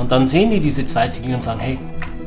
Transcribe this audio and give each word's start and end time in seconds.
Und 0.00 0.10
dann 0.10 0.24
sehen 0.24 0.50
die 0.50 0.60
diese 0.60 0.84
zweite 0.86 1.20
Linie 1.20 1.36
und 1.36 1.42
sagen, 1.42 1.60
hey, 1.60 1.78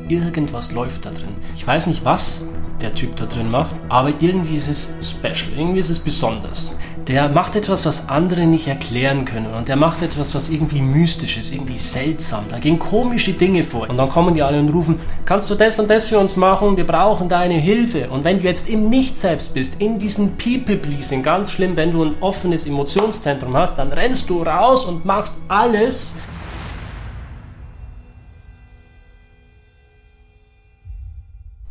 irgendwas 0.08 0.72
läuft 0.72 1.06
da 1.06 1.10
drin. 1.10 1.30
Ich 1.56 1.66
weiß 1.66 1.88
nicht, 1.88 2.06
was 2.06 2.46
der 2.82 2.94
Typ 2.94 3.16
da 3.16 3.26
drin 3.26 3.50
macht, 3.50 3.74
aber 3.90 4.14
irgendwie 4.20 4.56
ist 4.56 4.68
es 4.68 4.94
special, 5.02 5.58
irgendwie 5.58 5.80
ist 5.80 5.90
es 5.90 6.00
besonders. 6.00 6.76
Der 7.08 7.30
macht 7.30 7.56
etwas, 7.56 7.86
was 7.86 8.10
andere 8.10 8.46
nicht 8.46 8.68
erklären 8.68 9.26
können 9.26 9.54
und 9.54 9.68
der 9.68 9.76
macht 9.76 10.02
etwas, 10.04 10.36
was 10.36 10.50
irgendwie 10.50 10.82
mystisch 10.82 11.38
ist, 11.38 11.54
irgendwie 11.54 11.78
seltsam. 11.78 12.46
Da 12.48 12.60
gehen 12.60 12.78
komische 12.78 13.34
Dinge 13.34 13.64
vor 13.64 13.90
und 13.90 13.98
dann 13.98 14.10
kommen 14.10 14.36
die 14.36 14.44
alle 14.44 14.60
und 14.60 14.70
rufen, 14.70 15.00
kannst 15.26 15.50
du 15.50 15.56
das 15.56 15.80
und 15.80 15.90
das 15.90 16.08
für 16.08 16.20
uns 16.20 16.36
machen? 16.36 16.78
Wir 16.78 16.86
brauchen 16.86 17.28
deine 17.28 17.56
Hilfe. 17.56 18.10
Und 18.10 18.24
wenn 18.24 18.40
du 18.40 18.46
jetzt 18.46 18.70
im 18.70 18.90
Nicht-Selbst 18.90 19.54
bist, 19.54 19.82
in 19.82 19.98
diesem 19.98 20.38
People-Pleasing, 20.38 21.24
ganz 21.24 21.52
schlimm, 21.52 21.76
wenn 21.76 21.92
du 21.92 22.04
ein 22.04 22.16
offenes 22.22 22.68
Emotionszentrum 22.68 23.58
hast, 23.58 23.76
dann 23.76 23.92
rennst 23.92 24.30
du 24.30 24.44
raus 24.44 24.86
und 24.86 25.06
machst 25.06 25.42
alles, 25.48 26.14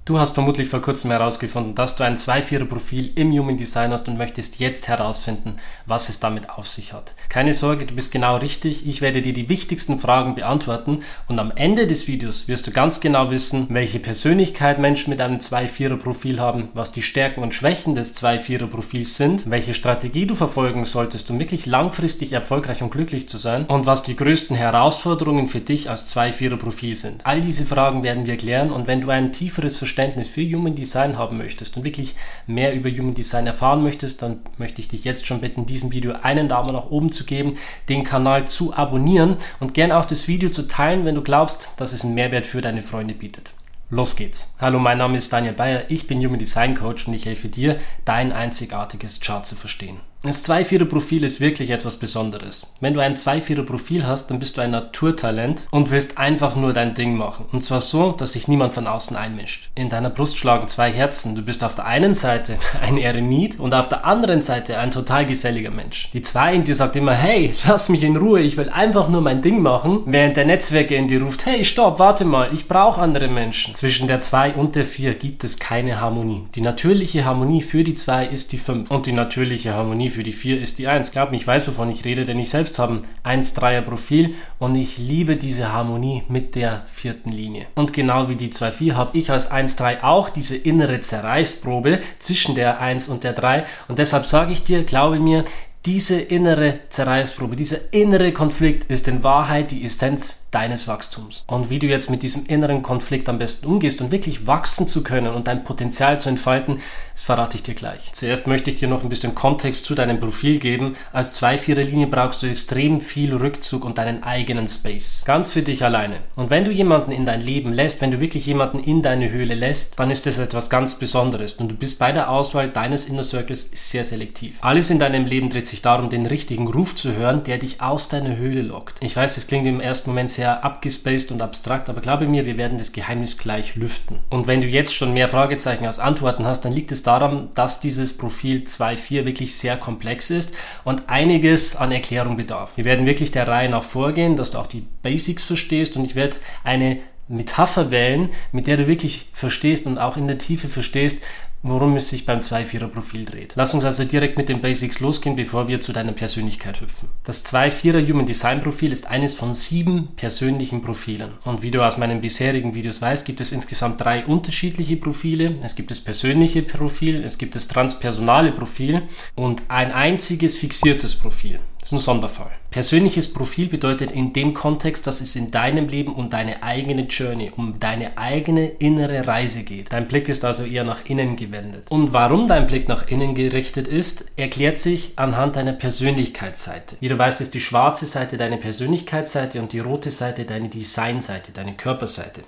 Du 0.05 0.19
hast 0.19 0.35
vermutlich 0.35 0.69
vor 0.69 0.83
kurzem 0.83 1.13
herausgefunden, 1.13 1.77
dass 1.77 1.95
du 1.95 2.03
ein 2.03 2.17
2-4er-Profil 2.17 3.13
im 3.15 3.31
Human 3.31 3.57
Design 3.57 3.93
hast 3.93 4.09
und 4.09 4.19
möchtest 4.19 4.59
jetzt 4.59 4.89
herausfinden, 4.89 5.59
was 5.87 6.09
es 6.09 6.19
damit 6.19 6.51
auf 6.51 6.67
sich 6.67 6.93
hat. 6.93 7.15
Keine 7.29 7.55
Sorge, 7.55 7.87
du 7.87 7.95
bist 7.95 8.11
genau 8.11 8.39
richtig. 8.39 8.85
Ich 8.89 9.01
werde 9.01 9.23
dir 9.23 9.33
die 9.33 9.49
wichtigsten 9.49 10.01
Fragen 10.01 10.35
beantworten 10.35 11.05
und 11.29 11.39
am 11.39 11.53
Ende 11.55 11.87
des 11.87 12.09
Videos 12.09 12.49
wirst 12.49 12.67
du 12.67 12.73
ganz 12.73 13.01
genau 13.01 13.31
wissen, 13.31 13.69
welche 13.71 14.01
Persönlichkeit 14.01 14.81
Menschen 14.81 15.11
mit 15.11 15.21
einem 15.21 15.37
2-4er-Profil 15.37 16.41
haben, 16.41 16.71
was 16.75 16.91
die 16.91 17.03
Stärken 17.03 17.41
und 17.45 17.55
Schwächen 17.55 17.95
des 17.95 18.21
2-4er-Profils 18.21 19.17
sind, 19.17 19.49
welche 19.49 19.73
Strategie 19.73 20.27
du 20.27 20.35
verfolgen 20.35 20.85
solltest, 20.85 21.31
um 21.31 21.39
wirklich 21.39 21.65
langfristig 21.65 22.33
erfolgreich 22.33 22.83
und 22.83 22.91
glücklich 22.91 23.29
zu 23.29 23.39
sein 23.39 23.67
und 23.67 23.87
was 23.87 24.03
die 24.03 24.17
größten 24.17 24.57
Herausforderungen 24.57 25.47
für 25.47 25.61
dich 25.61 25.89
als 25.89 26.13
2-4er-Profil 26.13 26.97
sind. 26.97 27.25
All 27.25 27.41
diese 27.41 27.65
Fragen 27.65 28.03
werden 28.03 28.27
wir 28.27 28.37
klären 28.37 28.73
und 28.73 28.89
wenn 28.89 29.01
du 29.01 29.09
ein 29.11 29.31
tieferes 29.31 29.77
Verständnis 29.93 30.29
für 30.29 30.41
Human 30.41 30.75
Design 30.75 31.19
haben 31.19 31.37
möchtest 31.37 31.77
und 31.77 31.85
wirklich 31.85 32.15
mehr 32.47 32.73
über 32.73 32.89
Human 32.89 33.13
Design 33.13 33.47
erfahren 33.47 33.83
möchtest, 33.83 34.23
dann 34.23 34.41
möchte 34.57 34.81
ich 34.81 34.89
dich 34.89 35.05
jetzt 35.05 35.27
schon 35.27 35.43
bitten, 35.43 35.67
diesem 35.67 35.93
Video 35.93 36.15
einen 36.23 36.49
Daumen 36.49 36.73
nach 36.73 36.91
oben 36.91 37.13
zu 37.13 37.27
geben, 37.27 37.59
den 37.91 38.03
Kanal 38.03 38.49
zu 38.49 38.75
abonnieren 38.75 39.37
und 39.61 39.75
gerne 39.75 39.99
auch 39.99 40.07
das 40.07 40.29
Video 40.29 40.49
zu 40.49 40.67
teilen, 40.67 41.05
wenn 41.05 41.15
du 41.15 41.21
glaubst, 41.21 41.69
dass 41.77 41.93
es 41.93 42.05
einen 42.05 42.15
Mehrwert 42.15 42.47
für 42.47 42.63
deine 42.63 42.81
Freunde 42.81 43.13
bietet. 43.13 43.53
Los 43.91 44.17
geht's. 44.17 44.55
Hallo, 44.59 44.79
mein 44.79 44.97
Name 44.97 45.19
ist 45.19 45.31
Daniel 45.31 45.53
Bayer, 45.53 45.85
ich 45.91 46.07
bin 46.07 46.25
Human 46.25 46.39
Design 46.39 46.75
Coach 46.75 47.07
und 47.07 47.13
ich 47.13 47.27
helfe 47.27 47.49
dir, 47.49 47.79
dein 48.07 48.33
einzigartiges 48.33 49.21
Chart 49.21 49.45
zu 49.45 49.57
verstehen. 49.57 50.01
Das 50.25 50.49
2-4er-Profil 50.49 51.25
ist 51.25 51.41
wirklich 51.41 51.71
etwas 51.71 51.97
Besonderes. 51.97 52.69
Wenn 52.79 52.95
du 52.95 53.01
ein 53.01 53.17
2-4er-Profil 53.17 54.07
hast, 54.07 54.29
dann 54.29 54.39
bist 54.39 54.57
du 54.57 54.61
ein 54.61 54.71
Naturtalent 54.71 55.67
und 55.73 55.91
willst 55.91 56.17
einfach 56.17 56.55
nur 56.55 56.73
dein 56.73 56.95
Ding 56.95 57.17
machen. 57.17 57.47
Und 57.51 57.65
zwar 57.65 57.81
so, 57.81 58.13
dass 58.13 58.35
sich 58.35 58.47
niemand 58.47 58.73
von 58.73 58.87
außen 58.87 59.17
einmischt. 59.17 59.71
In 59.75 59.89
deiner 59.89 60.11
Brust 60.11 60.39
schlagen 60.39 60.69
zwei 60.69 60.93
Herzen. 60.93 61.35
Du 61.35 61.43
bist 61.43 61.65
auf 61.65 61.75
der 61.75 61.87
einen 61.87 62.15
Seite 62.15 62.57
ein 62.81 62.99
Eremit 62.99 63.59
und 63.59 63.75
auf 63.75 63.89
der 63.89 64.05
anderen 64.05 64.43
Seite 64.43 64.79
ein 64.79 64.93
total 64.93 65.27
geselliger 65.27 65.73
Mensch. 65.73 66.09
Die 66.13 66.23
2 66.23 66.55
in 66.55 66.63
dir 66.63 66.77
sagt 66.77 66.95
immer, 66.95 67.15
hey, 67.15 67.53
lass 67.67 67.89
mich 67.89 68.05
in 68.05 68.17
Ruhe, 68.17 68.43
ich 68.43 68.57
will 68.57 68.71
einfach 68.71 69.09
nur 69.09 69.23
mein 69.23 69.43
Ding 69.43 69.61
machen, 69.61 70.03
während 70.07 70.37
der 70.37 70.45
Netzwerke 70.45 70.95
in 70.95 71.09
dir 71.09 71.25
ruft, 71.25 71.47
hey, 71.47 71.65
stopp, 71.65 71.99
warte 71.99 72.25
mal, 72.25 72.51
ich 72.55 72.69
brauche 72.69 73.01
andere 73.01 73.27
Menschen. 73.27 73.75
Zwischen 73.75 74.07
der 74.07 74.21
2 74.21 74.53
und 74.53 74.77
der 74.77 74.85
4 74.85 75.15
gibt 75.15 75.43
es 75.43 75.59
keine 75.59 76.01
Harmonie. 76.01 76.45
Die 76.55 76.61
natürliche 76.61 77.25
Harmonie 77.25 77.63
für 77.63 77.83
die 77.83 77.97
2 77.97 78.27
ist 78.27 78.53
die 78.53 78.59
5 78.59 78.89
und 78.89 79.07
die 79.07 79.13
natürliche 79.13 79.75
Harmonie 79.75 80.12
für 80.13 80.23
die 80.23 80.33
4 80.33 80.61
ist 80.61 80.79
die 80.79 80.87
1. 80.87 81.11
Glaub 81.11 81.31
mir, 81.31 81.37
ich 81.37 81.47
weiß, 81.47 81.67
wovon 81.69 81.91
ich 81.91 82.05
rede, 82.05 82.25
denn 82.25 82.39
ich 82.39 82.51
selbst 82.51 82.79
habe 82.79 83.03
ein 83.23 83.43
1-3er 83.43 83.81
Profil 83.81 84.35
und 84.59 84.75
ich 84.75 84.99
liebe 84.99 85.37
diese 85.37 85.73
Harmonie 85.73 86.23
mit 86.29 86.55
der 86.55 86.83
vierten 86.87 87.33
Linie. 87.33 87.67
Und 87.75 87.93
genau 87.93 88.29
wie 88.29 88.37
die 88.37 88.51
2-4 88.51 88.95
habe 88.95 89.19
ich 89.19 89.31
als 89.31 89.51
1-3 89.51 90.03
auch 90.03 90.29
diese 90.29 90.57
innere 90.57 91.01
Zerreißprobe 91.01 92.01
zwischen 92.19 92.55
der 92.55 92.81
1 92.81 93.09
und 93.09 93.25
der 93.25 93.33
3 93.33 93.65
und 93.89 93.99
deshalb 93.99 94.27
sage 94.27 94.53
ich 94.53 94.63
dir, 94.63 94.85
glaube 94.85 95.19
mir, 95.19 95.45
diese 95.85 96.21
innere 96.21 96.81
Zerreißprobe, 96.91 97.57
dieser 97.57 97.93
innere 97.93 98.33
Konflikt 98.33 98.89
ist 98.91 99.09
in 99.09 99.25
Wahrheit 99.25 99.73
die 99.73 99.85
Essenz 99.85 100.42
deines 100.53 100.87
Wachstums. 100.87 101.45
Und 101.49 101.71
wie 101.71 101.79
du 101.79 101.87
jetzt 101.87 102.11
mit 102.11 102.23
diesem 102.23 102.47
inneren 102.47 102.83
Konflikt 102.83 103.29
am 103.29 103.39
besten 103.39 103.67
umgehst 103.67 104.01
und 104.01 104.13
wirklich 104.13 104.47
wachsen 104.47 104.87
zu 104.87 105.03
können 105.03 105.35
und 105.35 105.49
dein 105.49 105.65
Potenzial 105.65 106.21
zu 106.21 106.29
entfalten, 106.29 106.81
das 107.15 107.23
verrate 107.23 107.57
ich 107.57 107.63
dir 107.63 107.75
gleich. 107.75 108.13
Zuerst 108.13 108.47
möchte 108.47 108.71
ich 108.71 108.77
dir 108.77 108.89
noch 108.89 109.03
ein 109.03 109.09
bisschen 109.09 109.35
Kontext 109.35 109.85
zu 109.85 109.95
deinem 109.95 110.21
Profil 110.21 110.59
geben. 110.59 110.95
Als 111.13 111.43
2-4er-Linie 111.43 112.07
brauchst 112.07 112.43
du 112.43 112.47
extrem 112.47 113.01
viel 113.01 113.35
Rückzug 113.35 113.85
und 113.85 113.99
deinen 113.99 114.23
eigenen 114.23 114.69
Space. 114.69 115.23
Ganz 115.25 115.51
für 115.51 115.63
dich 115.63 115.85
alleine. 115.85 116.19
Und 116.37 116.51
wenn 116.51 116.65
du 116.65 116.71
jemanden 116.71 117.13
in 117.13 117.27
dein 117.27 117.41
Leben 117.41 117.73
lässt, 117.73 118.01
wenn 118.03 118.11
du 118.11 118.21
wirklich 118.21 118.47
jemanden 118.47 118.79
in 118.79 119.03
deine 119.03 119.31
Höhle 119.31 119.55
lässt, 119.55 119.99
dann 119.99 120.11
ist 120.11 120.27
das 120.27 120.39
etwas 120.39 120.69
ganz 120.69 120.99
Besonderes. 120.99 121.55
Und 121.55 121.69
du 121.69 121.75
bist 121.75 121.99
bei 121.99 122.13
der 122.13 122.31
Auswahl 122.31 122.69
deines 122.69 123.09
Inner 123.09 123.25
Circles 123.25 123.71
sehr 123.73 124.05
selektiv. 124.05 124.59
Alles 124.61 124.91
in 124.91 124.99
deinem 124.99 125.25
Leben 125.25 125.49
dreht 125.49 125.67
sich 125.67 125.81
darum, 125.81 126.11
den 126.11 126.27
richtigen 126.27 126.69
Ruf 126.69 126.95
zu 126.95 127.15
hören, 127.15 127.43
der 127.45 127.59
dich 127.59 127.81
aus 127.81 128.09
deiner 128.09 128.37
Höhle 128.37 128.63
lockt. 128.63 128.99
Ich 129.01 129.17
weiß, 129.17 129.35
das 129.35 129.47
klingt 129.47 129.67
im 129.67 129.81
ersten 129.81 130.11
Moment 130.11 130.31
sehr 130.31 130.42
sehr 130.43 130.65
abgespaced 130.65 131.31
und 131.31 131.41
abstrakt, 131.41 131.89
aber 131.89 132.01
glaube 132.01 132.27
mir, 132.27 132.45
wir 132.47 132.57
werden 132.57 132.77
das 132.77 132.91
Geheimnis 132.91 133.39
gleich 133.39 133.77
lüften. 133.77 134.19
Und 134.29 134.49
wenn 134.49 134.61
du 134.61 134.67
jetzt 134.67 134.93
schon 134.93 135.15
mehr 135.15 135.29
Fragezeichen 135.29 135.87
als 135.87 136.01
Antworten 136.01 136.45
hast, 136.45 136.65
dann 136.65 136.73
liegt 136.73 136.91
es 136.91 137.05
daran, 137.05 137.51
dass 137.55 137.79
dieses 137.79 138.17
Profil 138.17 138.65
2.4 138.65 139.25
wirklich 139.25 139.57
sehr 139.57 139.77
komplex 139.77 140.31
ist 140.31 140.53
und 140.83 141.09
einiges 141.09 141.77
an 141.77 141.93
Erklärung 141.93 142.37
bedarf. 142.37 142.73
Wir 142.75 142.85
werden 142.85 143.07
wirklich 143.07 143.31
der 143.31 143.47
Reihe 143.47 143.69
nach 143.69 143.85
vorgehen, 143.85 144.35
dass 144.35 144.51
du 144.51 144.59
auch 144.59 144.67
die 144.67 144.85
Basics 145.03 145.45
verstehst 145.45 145.97
und 145.97 146.05
ich 146.05 146.17
werde 146.17 146.39
eine 146.65 146.99
Metapher 147.29 147.93
wählen, 147.93 148.31
mit 148.51 148.67
der 148.67 148.77
du 148.77 148.89
wirklich 148.89 149.31
verstehst 149.33 149.87
und 149.87 149.97
auch 149.97 150.17
in 150.17 150.27
der 150.27 150.39
Tiefe 150.39 150.69
verstehst, 150.69 151.23
worum 151.63 151.97
es 151.97 152.09
sich 152.09 152.27
beim 152.27 152.41
2-4er-Profil 152.41 153.25
dreht. 153.25 153.53
Lass 153.57 153.75
uns 153.75 153.85
also 153.85 154.05
direkt 154.05 154.37
mit 154.37 154.49
den 154.49 154.61
Basics 154.61 155.01
losgehen, 155.01 155.37
bevor 155.37 155.69
wir 155.69 155.81
zu 155.81 155.93
deiner 155.93 156.13
Persönlichkeit 156.13 156.81
hüpfen. 156.81 157.09
Das 157.25 157.45
2-4er 157.45 158.09
Human 158.09 158.27
Design 158.27 158.63
Profil 158.63 158.93
ist 158.93 159.09
eines 159.11 159.35
von 159.35 159.55
sieben 159.55 160.09
persönlichen 160.17 160.83
Profilen. 160.83 161.33
Und 161.45 161.63
wie 161.63 161.71
du 161.71 161.83
aus 161.83 161.99
meinen 161.99 162.21
bisherigen 162.21 162.75
Videos 162.75 163.01
weißt, 163.01 163.25
gibt 163.25 163.41
es 163.41 163.53
insgesamt 163.53 164.01
drei 164.01 164.27
unterschiedliche 164.27 164.97
Profile. 164.97 165.57
Es 165.63 165.77
gibt 165.77 165.91
das 165.91 166.01
persönliche 166.01 166.63
Profil, 166.63 167.23
es 167.25 167.39
gibt 167.39 167.55
das 167.55 167.69
transpersonale 167.69 168.53
Profil 168.53 169.03
und 169.35 169.63
ein 169.69 169.93
einziges 169.93 170.57
fixiertes 170.57 171.15
Profil. 171.15 171.61
Das 171.83 171.91
ist 171.91 171.99
ein 171.99 172.01
Sonderfall. 172.01 172.53
Persönliches 172.71 173.33
Profil 173.33 173.67
bedeutet 173.67 174.13
in 174.13 174.33
dem 174.33 174.55
Kontext, 174.55 175.05
dass 175.09 175.21
es 175.21 175.35
in 175.35 175.51
deinem 175.51 175.89
Leben 175.89 176.15
um 176.15 176.31
deine 176.31 176.63
eigene 176.63 177.03
Journey, 177.03 177.51
um 177.57 177.81
deine 177.81 178.17
eigene 178.17 178.69
innere 178.69 179.27
Reise 179.27 179.65
geht. 179.65 179.93
Dein 179.93 180.07
Blick 180.07 180.29
ist 180.29 180.45
also 180.45 180.63
eher 180.63 180.85
nach 180.85 181.05
innen 181.07 181.35
gewendet. 181.35 181.91
Und 181.91 182.13
warum 182.13 182.47
dein 182.47 182.69
Blick 182.69 182.87
nach 182.87 183.09
innen 183.09 183.35
gerichtet 183.35 183.89
ist, 183.89 184.27
erklärt 184.37 184.79
sich 184.79 185.15
anhand 185.17 185.57
deiner 185.57 185.73
Persönlichkeitsseite. 185.73 186.99
Wie 187.01 187.09
du 187.09 187.19
weißt, 187.19 187.41
ist 187.41 187.53
die 187.53 187.61
schwarze 187.61 188.07
Seite 188.07 188.37
deine 188.37 188.59
Persönlichkeitsseite 188.59 189.61
und 189.61 189.73
die 189.73 189.81
rote 189.81 190.13
Seite 190.13 190.45
deine 190.45 190.69
Designseite, 190.69 191.51
deine 191.51 191.75
Körperseite. 191.75 192.43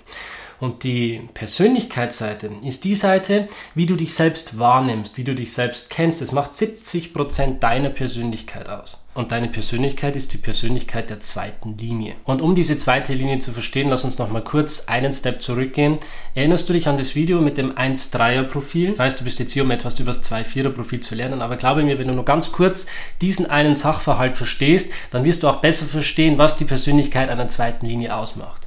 Und 0.59 0.83
die 0.83 1.21
Persönlichkeitsseite 1.33 2.51
ist 2.63 2.83
die 2.83 2.95
Seite, 2.95 3.47
wie 3.73 3.85
du 3.85 3.95
dich 3.95 4.13
selbst 4.13 4.57
wahrnimmst, 4.57 5.17
wie 5.17 5.23
du 5.23 5.35
dich 5.35 5.53
selbst 5.53 5.89
kennst. 5.89 6.21
Es 6.21 6.31
macht 6.31 6.51
70% 6.51 7.59
deiner 7.59 7.89
Persönlichkeit 7.89 8.69
aus. 8.69 8.99
Und 9.15 9.31
deine 9.31 9.47
Persönlichkeit 9.47 10.17
ist 10.17 10.33
die 10.33 10.37
Persönlichkeit 10.37 11.09
der 11.09 11.21
zweiten 11.21 11.77
Linie. 11.77 12.15
Und 12.25 12.41
um 12.41 12.53
diese 12.53 12.75
zweite 12.75 13.13
Linie 13.13 13.39
zu 13.39 13.53
verstehen, 13.53 13.87
lass 13.89 14.03
uns 14.03 14.17
noch 14.17 14.29
mal 14.29 14.43
kurz 14.43 14.89
einen 14.89 15.13
Step 15.13 15.41
zurückgehen. 15.41 15.99
Erinnerst 16.33 16.67
du 16.67 16.73
dich 16.73 16.89
an 16.89 16.97
das 16.97 17.15
Video 17.15 17.39
mit 17.39 17.57
dem 17.57 17.71
1-3er 17.75 18.43
Profil? 18.43 18.91
Ich 18.91 18.99
weiß, 18.99 19.15
du 19.15 19.23
bist 19.23 19.39
jetzt 19.39 19.53
hier, 19.53 19.63
um 19.63 19.71
etwas 19.71 19.97
über 20.01 20.11
das 20.11 20.29
2-4er 20.29 20.69
Profil 20.69 20.99
zu 20.99 21.15
lernen, 21.15 21.41
aber 21.41 21.55
glaube 21.55 21.83
mir, 21.83 21.97
wenn 21.97 22.09
du 22.09 22.13
nur 22.13 22.25
ganz 22.25 22.51
kurz 22.51 22.87
diesen 23.21 23.49
einen 23.49 23.75
Sachverhalt 23.75 24.35
verstehst, 24.35 24.91
dann 25.11 25.23
wirst 25.23 25.43
du 25.43 25.47
auch 25.47 25.61
besser 25.61 25.85
verstehen, 25.85 26.37
was 26.37 26.57
die 26.57 26.65
Persönlichkeit 26.65 27.29
einer 27.29 27.47
zweiten 27.47 27.85
Linie 27.85 28.17
ausmacht. 28.17 28.64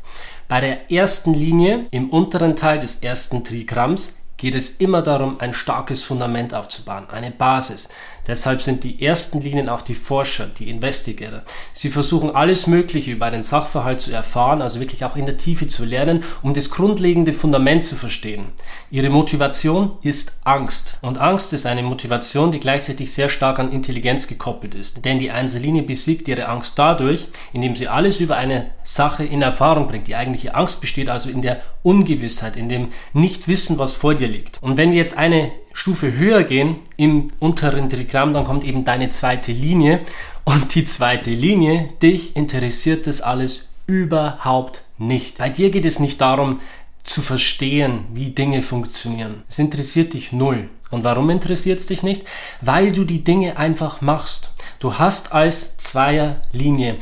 Bei 0.49 0.61
der 0.61 0.91
ersten 0.91 1.35
Linie 1.35 1.85
im 1.91 2.09
unteren 2.09 2.57
Teil 2.57 2.81
des 2.81 3.03
ersten 3.03 3.45
Trigramms 3.45 4.28
geht 4.39 4.55
es 4.55 4.71
immer 4.77 5.03
darum, 5.03 5.41
ein 5.41 5.53
starkes 5.53 6.03
Fundament 6.03 6.55
aufzubauen, 6.55 7.05
eine 7.11 7.31
Basis. 7.31 7.89
Deshalb 8.29 8.61
sind 8.61 8.85
die 8.85 9.03
ersten 9.03 9.41
Linien 9.41 9.71
auch 9.71 9.81
die 9.81 9.95
Forscher, 9.95 10.47
die 10.47 10.69
Investigator. 10.69 11.43
Sie 11.73 11.89
versuchen 11.89 12.37
alles 12.37 12.67
Mögliche 12.67 13.13
über 13.13 13.25
einen 13.25 13.43
Sachverhalt 13.43 14.01
zu 14.01 14.13
erfahren, 14.13 14.61
also 14.61 14.81
wirklich 14.81 15.03
auch 15.07 15.17
in 15.17 15.25
der 15.25 15.39
Tiefe 15.39 15.67
zu 15.67 15.87
lernen, 15.87 16.23
um 16.43 16.53
das 16.53 16.69
grundlegende 16.69 17.33
Fundament 17.33 17.85
zu 17.85 17.97
verstehen. 17.97 18.49
Ihre 18.91 19.09
Motivation 19.09 19.93
ist 20.03 20.41
Angst. 20.45 20.99
Und 21.01 21.17
Angst 21.17 21.55
ist 21.55 21.65
eine 21.65 21.83
Motivation, 21.83 22.53
die 22.53 22.61
gleichzeitig 22.61 23.13
sehr 23.13 23.31
stark 23.31 23.59
an 23.59 23.73
Intelligenz 23.73 24.27
gekoppelt 24.27 24.75
ist. 24.75 25.07
Denn 25.07 25.19
die 25.19 25.31
Einzellinie 25.31 25.83
besiegt 25.83 26.29
ihre 26.29 26.49
Angst 26.49 26.79
dadurch, 26.79 27.29
indem 27.55 27.77
sie 27.77 27.89
alles 27.89 28.21
über 28.21 28.37
eine 28.37 28.67
Sache 28.85 29.25
in 29.25 29.41
Erfahrung 29.41 29.89
bringt. 29.89 30.07
Die 30.07 30.17
eigentliche 30.17 30.55
Angst 30.55 30.83
besteht 30.83 31.09
also 31.09 31.31
in 31.31 31.41
der 31.41 31.63
Ungewissheit, 31.83 32.57
in 32.57 32.69
dem 32.69 32.89
Nichtwissen, 33.15 33.79
was 33.79 33.95
vor 33.95 34.15
dir 34.15 34.28
liegt. 34.29 34.63
Und 34.63 34.77
wenn 34.77 34.93
wir 34.93 34.99
jetzt 34.99 35.19
eine 35.19 35.51
Stufe 35.73 36.13
höher 36.13 36.45
gehen 36.45 36.77
im 36.97 37.29
unteren 37.39 37.89
Trigramm, 37.89 38.33
dann 38.33 38.45
kommt 38.45 38.65
eben 38.65 38.85
deine 38.85 39.09
zweite 39.09 39.53
Linie. 39.53 40.01
Und 40.45 40.75
die 40.75 40.85
zweite 40.85 41.31
Linie, 41.31 41.91
dich 42.03 42.37
interessiert 42.37 43.07
das 43.07 43.21
alles 43.21 43.69
Überhaupt 43.87 44.83
nicht. 44.99 45.39
Bei 45.39 45.49
dir 45.49 45.71
geht 45.71 45.87
es 45.87 45.99
nicht 45.99 46.21
darum, 46.21 46.61
zu 47.03 47.23
verstehen, 47.23 48.05
wie 48.13 48.31
Dinge 48.31 48.61
funktionieren. 48.61 49.45
Es 49.49 49.59
interessiert 49.59 50.13
dich 50.13 50.33
null. 50.33 50.69
Und 50.91 51.05
warum 51.05 51.31
interessiert 51.31 51.79
es 51.79 51.87
dich 51.87 52.03
nicht? 52.03 52.25
Weil 52.61 52.93
du 52.93 53.05
die 53.05 53.25
Dinge 53.25 53.57
einfach 53.57 54.03
machst. 54.03 54.53
Du 54.79 54.99
hast 54.99 55.33
als 55.33 55.79
Zweierlinie 55.79 56.99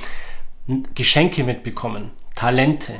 Geschenke 0.94 1.44
mitbekommen, 1.44 2.10
Talente, 2.34 2.92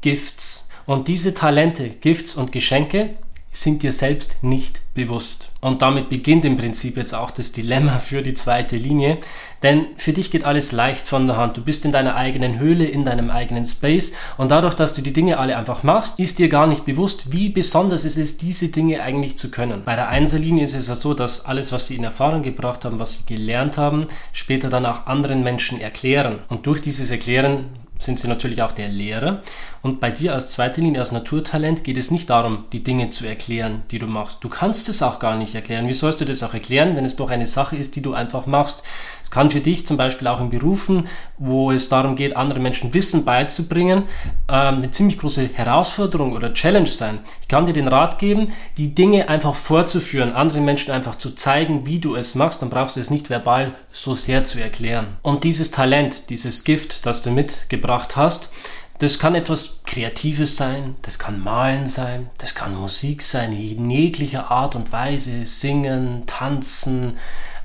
Gifts. 0.00 0.68
Und 0.86 1.08
diese 1.08 1.34
Talente, 1.34 1.88
Gifts 1.88 2.34
und 2.34 2.52
Geschenke 2.52 3.10
sind 3.52 3.82
dir 3.82 3.92
selbst 3.92 4.42
nicht 4.42 4.80
bewusst. 4.94 5.50
Und 5.60 5.82
damit 5.82 6.08
beginnt 6.08 6.44
im 6.44 6.56
Prinzip 6.56 6.96
jetzt 6.96 7.14
auch 7.14 7.30
das 7.30 7.52
Dilemma 7.52 7.98
für 7.98 8.22
die 8.22 8.34
zweite 8.34 8.76
Linie, 8.76 9.18
denn 9.62 9.86
für 9.96 10.12
dich 10.12 10.30
geht 10.30 10.44
alles 10.44 10.72
leicht 10.72 11.06
von 11.06 11.26
der 11.26 11.36
Hand. 11.36 11.56
Du 11.56 11.62
bist 11.62 11.84
in 11.84 11.92
deiner 11.92 12.14
eigenen 12.14 12.58
Höhle, 12.58 12.86
in 12.86 13.04
deinem 13.04 13.28
eigenen 13.28 13.66
Space 13.66 14.12
und 14.38 14.50
dadurch, 14.50 14.74
dass 14.74 14.94
du 14.94 15.02
die 15.02 15.12
Dinge 15.12 15.38
alle 15.38 15.56
einfach 15.56 15.82
machst, 15.82 16.18
ist 16.18 16.38
dir 16.38 16.48
gar 16.48 16.66
nicht 16.66 16.86
bewusst, 16.86 17.32
wie 17.32 17.50
besonders 17.50 18.04
es 18.04 18.16
ist, 18.16 18.40
diese 18.42 18.68
Dinge 18.68 19.02
eigentlich 19.02 19.36
zu 19.36 19.50
können. 19.50 19.82
Bei 19.84 19.96
der 19.96 20.08
Einserlinie 20.08 20.64
ist 20.64 20.74
es 20.74 20.88
ja 20.88 20.94
so, 20.94 21.12
dass 21.12 21.44
alles, 21.44 21.72
was 21.72 21.88
sie 21.88 21.96
in 21.96 22.04
Erfahrung 22.04 22.42
gebracht 22.42 22.84
haben, 22.84 22.98
was 22.98 23.14
sie 23.14 23.26
gelernt 23.26 23.76
haben, 23.76 24.06
später 24.32 24.70
dann 24.70 24.86
auch 24.86 25.06
anderen 25.06 25.42
Menschen 25.42 25.80
erklären. 25.80 26.38
Und 26.48 26.66
durch 26.66 26.80
dieses 26.80 27.10
Erklären 27.10 27.66
sind 28.02 28.18
sie 28.18 28.28
natürlich 28.28 28.62
auch 28.62 28.72
der 28.72 28.88
Lehrer. 28.88 29.42
Und 29.82 30.00
bei 30.00 30.10
dir 30.10 30.34
als 30.34 30.50
zweite 30.50 30.80
Linie, 30.80 31.00
als 31.00 31.12
Naturtalent, 31.12 31.84
geht 31.84 31.96
es 31.96 32.10
nicht 32.10 32.28
darum, 32.28 32.64
die 32.72 32.84
Dinge 32.84 33.10
zu 33.10 33.26
erklären, 33.26 33.82
die 33.90 33.98
du 33.98 34.06
machst. 34.06 34.38
Du 34.42 34.48
kannst 34.48 34.88
es 34.88 35.02
auch 35.02 35.18
gar 35.18 35.36
nicht 35.36 35.54
erklären. 35.54 35.88
Wie 35.88 35.94
sollst 35.94 36.20
du 36.20 36.24
das 36.24 36.42
auch 36.42 36.54
erklären, 36.54 36.96
wenn 36.96 37.04
es 37.04 37.16
doch 37.16 37.30
eine 37.30 37.46
Sache 37.46 37.76
ist, 37.76 37.96
die 37.96 38.02
du 38.02 38.14
einfach 38.14 38.46
machst? 38.46 38.82
Es 39.30 39.34
kann 39.34 39.48
für 39.48 39.60
dich 39.60 39.86
zum 39.86 39.96
Beispiel 39.96 40.26
auch 40.26 40.40
in 40.40 40.50
Berufen, 40.50 41.06
wo 41.38 41.70
es 41.70 41.88
darum 41.88 42.16
geht, 42.16 42.34
anderen 42.34 42.64
Menschen 42.64 42.92
Wissen 42.94 43.24
beizubringen, 43.24 44.02
ähm, 44.48 44.78
eine 44.78 44.90
ziemlich 44.90 45.18
große 45.18 45.50
Herausforderung 45.52 46.32
oder 46.32 46.52
Challenge 46.52 46.88
sein. 46.88 47.20
Ich 47.40 47.46
kann 47.46 47.64
dir 47.64 47.72
den 47.72 47.86
Rat 47.86 48.18
geben, 48.18 48.52
die 48.76 48.92
Dinge 48.92 49.28
einfach 49.28 49.54
vorzuführen, 49.54 50.32
anderen 50.32 50.64
Menschen 50.64 50.90
einfach 50.90 51.14
zu 51.14 51.30
zeigen, 51.36 51.86
wie 51.86 52.00
du 52.00 52.16
es 52.16 52.34
machst, 52.34 52.60
dann 52.60 52.70
brauchst 52.70 52.96
du 52.96 53.00
es 53.00 53.08
nicht 53.08 53.30
verbal 53.30 53.70
so 53.92 54.14
sehr 54.14 54.42
zu 54.42 54.58
erklären. 54.58 55.06
Und 55.22 55.44
dieses 55.44 55.70
Talent, 55.70 56.28
dieses 56.28 56.64
Gift, 56.64 57.06
das 57.06 57.22
du 57.22 57.30
mitgebracht 57.30 58.16
hast, 58.16 58.50
das 58.98 59.20
kann 59.20 59.36
etwas 59.36 59.82
Kreatives 59.86 60.56
sein, 60.56 60.96
das 61.02 61.20
kann 61.20 61.38
Malen 61.38 61.86
sein, 61.86 62.30
das 62.38 62.56
kann 62.56 62.74
Musik 62.74 63.22
sein, 63.22 63.52
in 63.52 63.88
jeglicher 63.88 64.50
Art 64.50 64.74
und 64.74 64.90
Weise, 64.90 65.46
singen, 65.46 66.24
tanzen, 66.26 67.16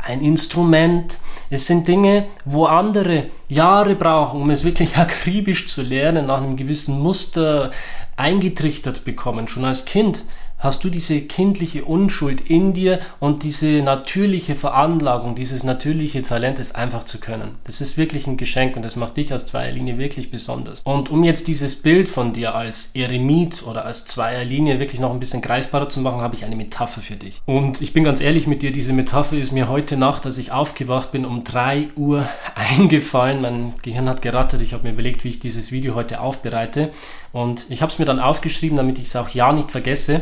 ein 0.06 0.22
Instrument. 0.22 1.20
Es 1.50 1.68
sind 1.68 1.88
Dinge, 1.88 2.28
wo 2.46 2.66
andere 2.66 3.26
Jahre 3.50 3.96
brauchen, 3.96 4.42
um 4.42 4.50
es 4.50 4.64
wirklich 4.64 4.98
akribisch 4.98 5.68
zu 5.68 5.82
lernen, 5.82 6.28
nach 6.28 6.42
einem 6.42 6.56
gewissen 6.56 7.00
Muster 7.00 7.72
eingetrichtert 8.16 9.04
bekommen, 9.04 9.48
schon 9.48 9.66
als 9.66 9.86
Kind 9.86 10.24
hast 10.66 10.84
du 10.84 10.90
diese 10.90 11.22
kindliche 11.22 11.86
Unschuld 11.86 12.42
in 12.50 12.74
dir 12.74 13.00
und 13.20 13.44
diese 13.44 13.82
natürliche 13.82 14.56
Veranlagung, 14.56 15.36
dieses 15.36 15.64
natürliche 15.64 16.24
Talent, 16.24 16.60
es 16.60 16.74
einfach 16.74 17.06
zu 17.06 17.20
können. 17.20 17.56
Das 17.66 17.80
ist 17.80 17.98
wirklich 17.98 18.28
ein 18.28 18.36
Geschenk 18.36 18.76
und 18.76 18.84
das 18.84 18.96
macht 18.96 19.16
dich 19.16 19.32
als 19.32 19.46
Zweierlinie 19.46 19.98
wirklich 19.98 20.32
besonders. 20.32 20.82
Und 20.84 21.12
um 21.12 21.24
jetzt 21.24 21.48
dieses 21.48 21.82
Bild 21.82 22.10
von 22.10 22.34
dir 22.34 22.56
als 22.56 22.92
Eremit 22.96 23.64
oder 23.66 23.86
als 23.86 24.06
Zweierlinie 24.06 24.80
wirklich 24.80 25.00
noch 25.00 25.12
ein 25.12 25.20
bisschen 25.20 25.42
greifbarer 25.42 25.88
zu 25.88 26.00
machen, 26.00 26.22
habe 26.22 26.36
ich 26.36 26.44
eine 26.44 26.56
Metapher 26.56 27.02
für 27.02 27.16
dich. 27.16 27.42
Und 27.46 27.82
ich 27.82 27.94
bin 27.94 28.04
ganz 28.04 28.20
ehrlich 28.20 28.48
mit 28.48 28.62
dir, 28.62 28.72
diese 28.72 28.94
Metapher 28.94 29.38
ist 29.38 29.52
mir 29.52 29.70
heute 29.70 29.98
Nacht, 29.98 30.26
als 30.26 30.38
ich 30.38 30.52
aufgewacht 30.52 31.12
bin, 31.12 31.26
um 31.26 31.44
3 31.44 31.90
Uhr 31.96 32.28
eingefallen. 32.56 33.42
Mein 33.42 33.74
Gehirn 33.84 34.10
hat 34.10 34.22
gerattert. 34.22 34.62
Ich 34.62 34.74
habe 34.74 34.84
mir 34.84 34.94
überlegt, 34.94 35.24
wie 35.24 35.30
ich 35.30 35.40
dieses 35.40 35.72
Video 35.72 35.94
heute 35.94 36.20
aufbereite. 36.20 36.92
Und 37.32 37.68
ich 37.70 37.82
habe 37.82 37.92
es 37.92 38.00
mir 38.00 38.06
dann 38.06 38.20
aufgeschrieben, 38.20 38.78
damit 38.78 38.98
ich 38.98 39.06
es 39.06 39.16
auch 39.16 39.30
ja 39.30 39.54
nicht 39.54 39.72
vergesse 39.72 40.22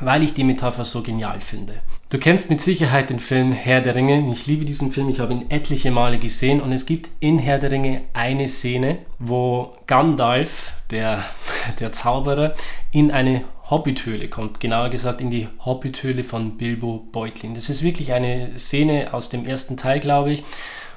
weil 0.00 0.22
ich 0.22 0.34
die 0.34 0.44
Metapher 0.44 0.84
so 0.84 1.02
genial 1.02 1.40
finde. 1.40 1.74
Du 2.08 2.18
kennst 2.18 2.50
mit 2.50 2.60
Sicherheit 2.60 3.10
den 3.10 3.18
Film 3.18 3.50
Herr 3.52 3.80
der 3.80 3.96
Ringe. 3.96 4.30
Ich 4.30 4.46
liebe 4.46 4.64
diesen 4.64 4.92
Film, 4.92 5.08
ich 5.08 5.18
habe 5.18 5.32
ihn 5.32 5.50
etliche 5.50 5.90
Male 5.90 6.18
gesehen 6.18 6.60
und 6.60 6.70
es 6.72 6.86
gibt 6.86 7.10
in 7.18 7.38
Herr 7.38 7.58
der 7.58 7.72
Ringe 7.72 8.02
eine 8.12 8.46
Szene, 8.46 8.98
wo 9.18 9.76
Gandalf, 9.86 10.72
der, 10.90 11.24
der 11.80 11.92
Zauberer, 11.92 12.54
in 12.92 13.10
eine 13.10 13.42
Hobbithöhle 13.68 14.28
kommt, 14.28 14.60
genauer 14.60 14.90
gesagt 14.90 15.20
in 15.20 15.30
die 15.30 15.48
Hobbithöhle 15.64 16.22
von 16.22 16.56
Bilbo 16.56 17.04
Beutlin. 17.10 17.54
Das 17.54 17.68
ist 17.68 17.82
wirklich 17.82 18.12
eine 18.12 18.56
Szene 18.56 19.12
aus 19.12 19.28
dem 19.28 19.44
ersten 19.44 19.76
Teil, 19.76 19.98
glaube 19.98 20.32
ich, 20.32 20.44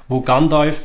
wo 0.06 0.20
Gandalf 0.20 0.84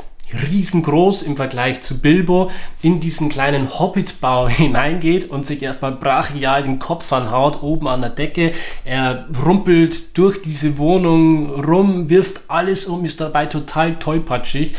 riesengroß 0.52 1.22
im 1.24 1.36
Vergleich 1.36 1.82
zu 1.82 2.00
Bilbo 2.02 2.52
in 2.82 3.00
diesen 3.00 3.30
kleinen 3.30 3.80
Hobbitbau 3.80 4.48
hineingeht 4.50 5.30
und 5.30 5.46
sich 5.46 5.62
erstmal 5.62 5.94
brachial 5.94 6.64
den 6.64 6.80
Kopf 6.80 7.12
anhaut, 7.14 7.62
oben 7.64 7.88
an 7.88 8.02
der 8.02 8.10
Decke. 8.10 8.52
Er 8.84 9.28
rumpelt 9.46 10.18
durch 10.18 10.42
diese 10.42 10.78
Wohnung 10.78 11.64
rum, 11.64 12.10
wirft 12.10 12.42
alles 12.48 12.86
um, 12.86 13.06
ist 13.06 13.22
dabei 13.22 13.46
total 13.46 13.98
tollpatschig. 13.98 14.76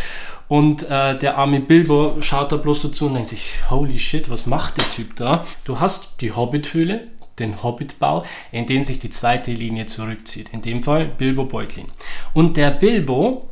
Und 0.49 0.85
äh, 0.85 1.19
der 1.19 1.39
arme 1.39 1.61
Bilbo 1.61 2.17
schaut 2.21 2.53
da 2.53 2.57
bloß 2.57 2.83
so 2.83 2.89
zu 2.89 3.07
und 3.07 3.15
denkt 3.15 3.31
sich, 3.31 3.55
holy 3.69 3.99
shit, 3.99 4.31
was 4.31 4.47
macht 4.47 4.79
der 4.79 4.89
Typ 4.91 5.17
da? 5.17 5.45
Du 5.65 5.81
hast 5.81 6.21
die 6.21 6.33
Hobbithöhle, 6.33 7.09
den 7.39 7.63
Hobbitbau, 7.63 8.25
in 8.53 8.67
den 8.67 8.85
sich 8.85 8.99
die 8.99 9.11
zweite 9.11 9.51
Linie 9.53 9.87
zurückzieht. 9.87 10.51
In 10.53 10.63
dem 10.63 10.83
Fall 10.83 11.07
Bilbo 11.07 11.45
Beutlin. 11.45 11.87
Und 12.33 12.57
der 12.57 12.71
Bilbo, 12.71 13.49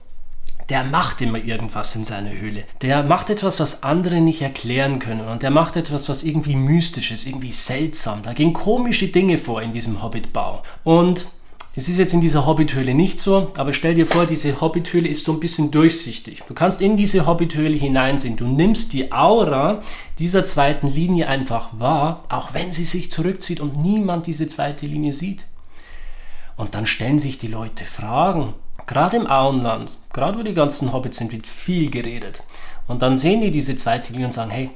der 0.68 0.84
macht 0.84 1.20
immer 1.20 1.38
irgendwas 1.38 1.94
in 1.94 2.04
seiner 2.04 2.32
Höhle. 2.32 2.64
Der 2.82 3.02
macht 3.02 3.30
etwas, 3.30 3.60
was 3.60 3.82
andere 3.82 4.20
nicht 4.20 4.42
erklären 4.42 4.98
können. 4.98 5.28
Und 5.28 5.42
der 5.42 5.50
macht 5.50 5.76
etwas, 5.76 6.08
was 6.08 6.22
irgendwie 6.22 6.56
mystisch 6.56 7.10
ist, 7.12 7.26
irgendwie 7.26 7.52
seltsam. 7.52 8.22
Da 8.22 8.32
gehen 8.32 8.52
komische 8.52 9.08
Dinge 9.08 9.38
vor 9.38 9.60
in 9.62 9.72
diesem 9.72 10.02
Hobbitbau. 10.02 10.62
Und 10.82 11.26
es 11.76 11.88
ist 11.88 11.98
jetzt 11.98 12.14
in 12.14 12.20
dieser 12.20 12.46
Hobbithöhle 12.46 12.94
nicht 12.94 13.18
so, 13.18 13.50
aber 13.56 13.72
stell 13.72 13.96
dir 13.96 14.06
vor, 14.06 14.26
diese 14.26 14.60
Hobbithöhle 14.60 15.08
ist 15.08 15.24
so 15.24 15.32
ein 15.32 15.40
bisschen 15.40 15.72
durchsichtig. 15.72 16.44
Du 16.46 16.54
kannst 16.54 16.80
in 16.80 16.96
diese 16.96 17.26
Hobbithöhle 17.26 17.76
hineinsehen. 17.76 18.36
Du 18.36 18.46
nimmst 18.46 18.92
die 18.92 19.10
Aura 19.10 19.82
dieser 20.20 20.44
zweiten 20.44 20.86
Linie 20.86 21.26
einfach 21.26 21.70
wahr, 21.80 22.26
auch 22.28 22.54
wenn 22.54 22.70
sie 22.70 22.84
sich 22.84 23.10
zurückzieht 23.10 23.58
und 23.58 23.76
niemand 23.76 24.28
diese 24.28 24.46
zweite 24.46 24.86
Linie 24.86 25.12
sieht. 25.12 25.46
Und 26.56 26.76
dann 26.76 26.86
stellen 26.86 27.18
sich 27.18 27.38
die 27.38 27.48
Leute 27.48 27.84
Fragen. 27.84 28.54
Gerade 28.86 29.16
im 29.16 29.26
Auenland, 29.26 29.92
gerade 30.12 30.38
wo 30.38 30.42
die 30.42 30.54
ganzen 30.54 30.92
Hobbits 30.92 31.18
sind, 31.18 31.32
wird 31.32 31.46
viel 31.46 31.90
geredet. 31.90 32.42
Und 32.86 33.02
dann 33.02 33.16
sehen 33.16 33.40
die 33.40 33.50
diese 33.50 33.76
zweite 33.76 34.12
Linie 34.12 34.26
und 34.26 34.32
sagen, 34.32 34.50
hey, 34.50 34.70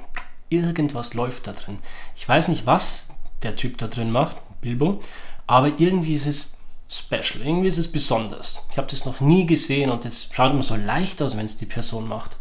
irgendwas 0.49 1.15
läuft 1.15 1.47
da 1.47 1.53
drin. 1.53 1.79
Ich 2.17 2.27
weiß 2.29 2.49
nicht, 2.49 2.67
was 2.67 3.11
der 3.43 3.57
Typ 3.57 3.79
da 3.79 3.87
drin 3.87 4.11
macht, 4.11 4.37
Bilbo, 4.61 5.01
aber 5.47 5.79
irgendwie 5.79 6.15
ist 6.15 6.27
es 6.27 6.55
special, 6.91 7.47
irgendwie 7.47 7.69
ist 7.69 7.79
es 7.79 7.93
besonders. 7.93 8.67
Ich 8.71 8.79
habe 8.79 8.89
das 8.89 9.05
noch 9.05 9.21
nie 9.21 9.47
gesehen 9.47 9.91
und 9.91 10.05
es 10.05 10.31
schaut 10.33 10.53
immer 10.53 10.63
so 10.63 10.75
leicht 10.75 11.21
aus, 11.21 11.37
wenn 11.37 11.47
es 11.47 11.59
die 11.59 11.67
Person 11.67 12.09
macht. 12.09 12.39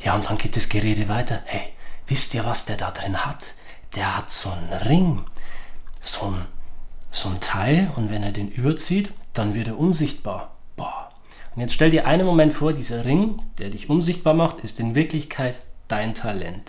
Ja, 0.00 0.14
und 0.14 0.26
dann 0.26 0.38
geht 0.38 0.56
das 0.56 0.68
Gerede 0.68 1.08
weiter. 1.08 1.42
Hey, 1.44 1.72
wisst 2.06 2.34
ihr, 2.34 2.44
was 2.44 2.64
der 2.64 2.76
da 2.76 2.90
drin 2.90 3.24
hat? 3.24 3.54
Der 3.94 4.16
hat 4.16 4.30
so 4.30 4.50
einen 4.50 4.72
Ring, 4.82 5.24
so 6.00 6.26
ein, 6.26 6.46
so 7.10 7.28
ein 7.28 7.40
Teil 7.40 7.92
und 7.96 8.10
wenn 8.10 8.22
er 8.22 8.32
den 8.32 8.50
überzieht, 8.50 9.12
dann 9.32 9.54
wird 9.54 9.68
er 9.68 9.78
unsichtbar. 9.78 10.57
Und 11.58 11.62
jetzt 11.62 11.74
stell 11.74 11.90
dir 11.90 12.06
einen 12.06 12.24
Moment 12.24 12.54
vor, 12.54 12.72
dieser 12.72 13.04
Ring, 13.04 13.40
der 13.58 13.70
dich 13.70 13.90
unsichtbar 13.90 14.32
macht, 14.32 14.60
ist 14.60 14.78
in 14.78 14.94
Wirklichkeit 14.94 15.56
dein 15.88 16.14
Talent, 16.14 16.62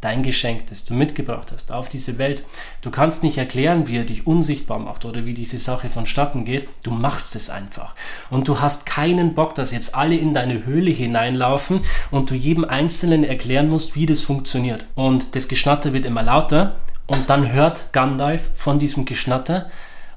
dein 0.00 0.22
Geschenk, 0.22 0.68
das 0.68 0.84
du 0.84 0.94
mitgebracht 0.94 1.50
hast 1.52 1.72
auf 1.72 1.88
diese 1.88 2.16
Welt. 2.18 2.44
Du 2.80 2.92
kannst 2.92 3.24
nicht 3.24 3.38
erklären, 3.38 3.88
wie 3.88 3.96
er 3.96 4.04
dich 4.04 4.24
unsichtbar 4.24 4.78
macht 4.78 5.04
oder 5.04 5.24
wie 5.24 5.34
diese 5.34 5.58
Sache 5.58 5.90
vonstatten 5.90 6.44
geht. 6.44 6.68
Du 6.84 6.92
machst 6.92 7.34
es 7.34 7.50
einfach. 7.50 7.96
Und 8.30 8.46
du 8.46 8.60
hast 8.60 8.86
keinen 8.86 9.34
Bock, 9.34 9.56
dass 9.56 9.72
jetzt 9.72 9.96
alle 9.96 10.14
in 10.14 10.32
deine 10.32 10.64
Höhle 10.64 10.92
hineinlaufen 10.92 11.80
und 12.12 12.30
du 12.30 12.36
jedem 12.36 12.64
Einzelnen 12.64 13.24
erklären 13.24 13.68
musst, 13.68 13.96
wie 13.96 14.06
das 14.06 14.22
funktioniert. 14.22 14.84
Und 14.94 15.34
das 15.34 15.48
Geschnatter 15.48 15.92
wird 15.92 16.06
immer 16.06 16.22
lauter 16.22 16.76
und 17.08 17.28
dann 17.28 17.50
hört 17.50 17.92
Gandalf 17.92 18.50
von 18.54 18.78
diesem 18.78 19.06
Geschnatter 19.06 19.72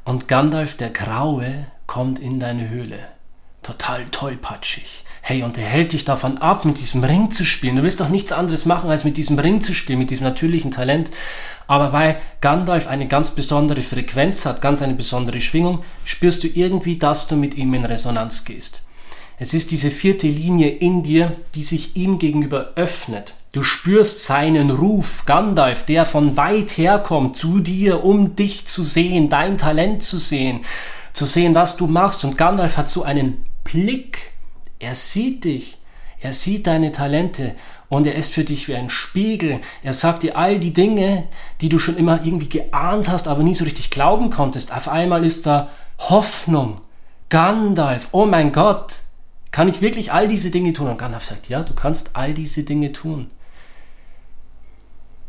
und 0.06 0.28
Gandalf 0.28 0.78
der 0.78 0.92
Graue 0.92 1.66
kommt 1.88 2.20
in 2.20 2.40
deine 2.40 2.70
Höhle 2.70 3.00
total 3.70 4.06
tollpatschig. 4.06 5.04
Hey, 5.22 5.44
und 5.44 5.58
er 5.58 5.66
hält 5.66 5.94
dich 5.94 6.06
davon 6.06 6.40
ab, 6.40 6.66
mit 6.66 6.80
diesem 6.80 7.04
Ring 7.04 7.30
zu 7.30 7.46
spielen. 7.46 7.76
Du 7.76 7.84
willst 7.84 8.00
doch 8.00 8.10
nichts 8.10 8.32
anderes 8.32 8.66
machen, 8.66 8.90
als 8.90 9.04
mit 9.04 9.16
diesem 9.18 9.38
Ring 9.38 9.62
zu 9.62 9.76
spielen, 9.76 10.00
mit 10.00 10.10
diesem 10.10 10.24
natürlichen 10.24 10.72
Talent. 10.72 11.12
Aber 11.68 11.94
weil 11.94 12.20
Gandalf 12.42 12.88
eine 12.88 13.08
ganz 13.08 13.32
besondere 13.32 13.84
Frequenz 13.84 14.46
hat, 14.48 14.62
ganz 14.62 14.82
eine 14.82 14.96
besondere 14.96 15.40
Schwingung, 15.40 15.84
spürst 16.04 16.44
du 16.44 16.48
irgendwie, 16.48 16.98
dass 16.98 17.28
du 17.28 17.36
mit 17.36 17.54
ihm 17.56 17.74
in 17.76 17.86
Resonanz 17.86 18.44
gehst. 18.44 18.82
Es 19.38 19.54
ist 19.54 19.70
diese 19.70 19.92
vierte 19.92 20.28
Linie 20.28 20.70
in 20.70 21.04
dir, 21.04 21.36
die 21.54 21.64
sich 21.64 21.96
ihm 21.96 22.18
gegenüber 22.18 22.72
öffnet. 22.76 23.36
Du 23.52 23.62
spürst 23.62 24.24
seinen 24.24 24.72
Ruf, 24.72 25.26
Gandalf, 25.26 25.86
der 25.86 26.06
von 26.06 26.38
weit 26.38 26.72
herkommt 26.72 27.36
zu 27.36 27.60
dir, 27.60 28.04
um 28.04 28.36
dich 28.36 28.66
zu 28.66 28.84
sehen, 28.84 29.30
dein 29.30 29.58
Talent 29.58 30.02
zu 30.02 30.18
sehen, 30.18 30.62
zu 31.14 31.26
sehen, 31.26 31.54
was 31.54 31.78
du 31.78 31.86
machst. 31.86 32.26
Und 32.26 32.38
Gandalf 32.38 32.78
hat 32.78 32.90
so 32.90 33.04
einen 33.04 33.46
Blick. 33.72 34.34
Er 34.80 34.96
sieht 34.96 35.44
dich. 35.44 35.78
Er 36.22 36.34
sieht 36.34 36.68
deine 36.68 36.92
Talente 36.92 37.56
und 37.88 38.06
er 38.06 38.16
ist 38.16 38.34
für 38.34 38.44
dich 38.44 38.68
wie 38.68 38.76
ein 38.76 38.90
Spiegel. 38.90 39.62
Er 39.84 39.94
sagt 39.94 40.24
dir 40.24 40.38
all 40.38 40.60
die 40.60 40.74
Dinge, 40.74 41.28
die 41.62 41.70
du 41.70 41.80
schon 41.80 41.98
immer 41.98 42.24
irgendwie 42.26 42.50
geahnt 42.50 43.10
hast, 43.10 43.28
aber 43.28 43.42
nie 43.42 43.56
so 43.56 43.64
richtig 43.64 43.90
glauben 43.90 44.30
konntest. 44.30 44.74
Auf 44.74 44.90
einmal 44.90 45.24
ist 45.24 45.46
da 45.46 45.70
Hoffnung. 45.98 46.82
Gandalf, 47.30 48.10
oh 48.12 48.26
mein 48.26 48.52
Gott, 48.52 48.94
kann 49.52 49.70
ich 49.70 49.82
wirklich 49.82 50.12
all 50.12 50.28
diese 50.28 50.52
Dinge 50.52 50.74
tun? 50.74 50.88
Und 50.88 50.98
Gandalf 50.98 51.24
sagt, 51.24 51.48
ja, 51.48 51.64
du 51.64 51.74
kannst 51.74 52.16
all 52.16 52.34
diese 52.34 52.64
Dinge 52.64 52.92
tun. 52.92 53.30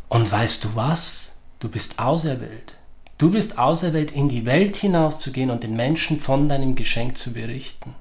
Und 0.09 0.31
weißt 0.31 0.63
du 0.63 0.75
was? 0.75 1.39
Du 1.59 1.69
bist 1.69 1.99
auserwählt. 1.99 2.75
Du 3.17 3.31
bist 3.31 3.57
auserwählt, 3.57 4.11
in 4.11 4.29
die 4.29 4.45
Welt 4.45 4.75
hinauszugehen 4.75 5.51
und 5.51 5.63
den 5.63 5.75
Menschen 5.75 6.19
von 6.19 6.49
deinem 6.49 6.75
Geschenk 6.75 7.17
zu 7.17 7.33
berichten. 7.33 7.95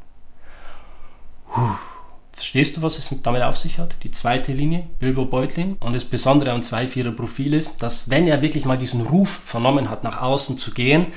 Verstehst 2.33 2.77
du, 2.77 2.83
was 2.83 2.99
es 2.99 3.15
damit 3.23 3.43
auf 3.43 3.59
sich 3.59 3.79
hat? 3.79 3.97
Die 4.03 4.11
zweite 4.11 4.53
Linie, 4.53 4.87
Bilbo 4.99 5.27
Beutlin. 5.27 5.77
Und 5.81 5.95
das 5.95 6.05
Besondere 6.05 6.53
am 6.53 6.61
2-4er-Profil 6.61 7.55
ist, 7.55 7.83
dass 7.83 8.09
wenn 8.09 8.27
er 8.27 8.41
wirklich 8.41 8.65
mal 8.65 8.79
diesen 8.79 9.03
Ruf 9.03 9.41
vernommen 9.45 9.91
hat, 9.91 10.05
nach 10.05 10.23
außen 10.23 10.57
zu 10.57 10.73
gehen, 10.73 11.09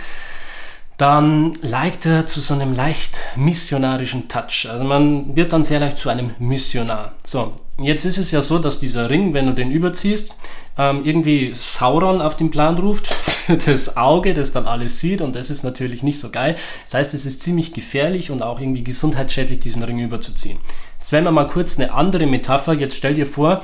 dann 0.97 1.53
neigt 1.63 2.05
er 2.05 2.25
zu 2.25 2.39
so 2.39 2.53
einem 2.53 2.73
leicht 2.73 3.19
missionarischen 3.35 4.27
Touch. 4.27 4.67
Also 4.69 4.83
man 4.83 5.35
wird 5.35 5.51
dann 5.51 5.63
sehr 5.63 5.79
leicht 5.79 5.97
zu 5.97 6.09
einem 6.09 6.31
Missionar. 6.39 7.13
So, 7.25 7.53
jetzt 7.79 8.05
ist 8.05 8.17
es 8.17 8.31
ja 8.31 8.41
so, 8.41 8.59
dass 8.59 8.79
dieser 8.79 9.09
Ring, 9.09 9.33
wenn 9.33 9.47
du 9.47 9.53
den 9.53 9.71
überziehst, 9.71 10.35
ähm, 10.77 11.03
irgendwie 11.03 11.53
Sauron 11.53 12.21
auf 12.21 12.37
den 12.37 12.51
Plan 12.51 12.77
ruft, 12.77 13.09
das 13.65 13.97
Auge, 13.97 14.33
das 14.33 14.51
dann 14.51 14.67
alles 14.67 14.99
sieht 14.99 15.21
und 15.21 15.35
das 15.35 15.49
ist 15.49 15.63
natürlich 15.63 16.03
nicht 16.03 16.19
so 16.19 16.29
geil. 16.29 16.55
Das 16.85 16.93
heißt, 16.93 17.13
es 17.13 17.25
ist 17.25 17.41
ziemlich 17.41 17.73
gefährlich 17.73 18.29
und 18.29 18.43
auch 18.43 18.59
irgendwie 18.59 18.83
gesundheitsschädlich, 18.83 19.59
diesen 19.59 19.83
Ring 19.83 19.99
überzuziehen. 19.99 20.59
Jetzt 20.99 21.11
werden 21.11 21.25
wir 21.25 21.31
mal 21.31 21.47
kurz 21.47 21.79
eine 21.79 21.91
andere 21.93 22.27
Metapher. 22.27 22.73
Jetzt 22.73 22.95
stell 22.95 23.15
dir 23.15 23.25
vor, 23.25 23.63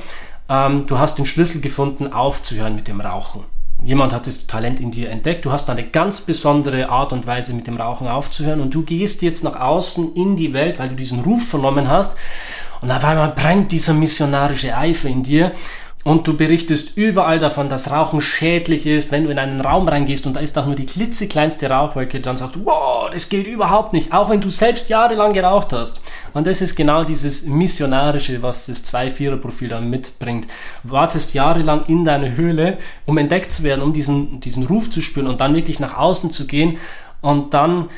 ähm, 0.50 0.86
du 0.88 0.98
hast 0.98 1.18
den 1.18 1.26
Schlüssel 1.26 1.62
gefunden, 1.62 2.12
aufzuhören 2.12 2.76
mit 2.76 2.88
dem 2.88 3.02
Rauchen 3.02 3.44
jemand 3.84 4.14
hat 4.14 4.28
das 4.28 4.48
Talent 4.48 4.80
in 4.80 4.92
dir 4.92 5.10
entdeckt, 5.10 5.46
du 5.46 5.52
hast 5.52 5.70
eine 5.70 5.84
ganz 5.84 6.22
besondere 6.22 6.90
Art 6.90 7.14
und 7.14 7.26
Weise 7.28 7.54
mit 7.54 7.68
dem 7.68 7.78
Rauchen 7.78 8.08
aufzuhören. 8.08 8.62
Und 8.62 8.74
du 8.74 8.84
gehst 8.84 9.22
jetzt 9.22 9.44
nach 9.44 9.60
außen 9.60 10.16
in 10.16 10.36
die 10.36 10.54
Welt, 10.54 10.80
weil 10.80 10.90
du 10.90 10.96
diesen 10.96 11.22
Ruf 11.22 11.48
vernommen 11.48 11.88
hast. 11.88 12.18
Und 12.82 12.92
auf 12.92 13.04
einmal 13.04 13.30
brennt 13.30 13.72
dieser 13.72 13.94
missionarische 13.94 14.76
Eifer 14.76 15.10
in 15.10 15.24
dir 15.24 15.52
und 16.06 16.28
du 16.28 16.38
berichtest 16.38 16.96
überall 16.96 17.40
davon, 17.40 17.68
dass 17.68 17.92
Rauchen 17.92 18.22
schädlich 18.22 18.86
ist. 18.86 19.12
Wenn 19.12 19.26
du 19.26 19.32
in 19.32 19.38
einen 19.38 19.60
Raum 19.60 19.86
reingehst 19.86 20.26
und 20.26 20.36
da 20.36 20.40
ist 20.40 20.58
auch 20.58 20.66
nur 20.66 20.76
die 20.76 20.86
klitzekleinste 20.86 21.70
Rauchwolke, 21.70 22.22
dann 22.22 22.38
sagst 22.38 22.56
du, 22.56 22.66
wow, 22.66 23.10
das 23.12 23.28
geht 23.28 23.48
überhaupt 23.48 23.92
nicht, 23.92 24.14
auch 24.14 24.30
wenn 24.30 24.40
du 24.40 24.50
selbst 24.50 24.88
jahrelang 24.88 25.34
geraucht 25.34 25.74
hast. 25.74 26.02
Und 26.34 26.48
das 26.48 26.62
ist 26.62 26.76
genau 26.76 27.04
dieses 27.04 27.46
Missionarische, 27.46 28.42
was 28.42 28.68
das 28.68 28.86
2-4er-Profil 28.86 29.68
dann 29.68 29.90
mitbringt. 29.90 30.48
Wartest 30.84 31.34
jahrelang 31.34 31.86
in 31.88 32.06
deiner 32.06 32.36
Höhle, 32.36 32.78
um 33.06 33.18
entdeckt 33.18 33.52
zu 33.52 33.64
werden, 33.64 33.82
um 33.82 33.92
diesen, 33.92 34.40
diesen 34.40 34.66
Ruf 34.68 34.90
zu 34.90 35.02
spüren 35.02 35.28
und 35.28 35.42
dann 35.42 35.54
wirklich 35.54 35.82
nach 35.82 35.98
außen 35.98 36.32
zu 36.32 36.48
gehen 36.48 36.78
und 37.22 37.54
dann 37.54 37.90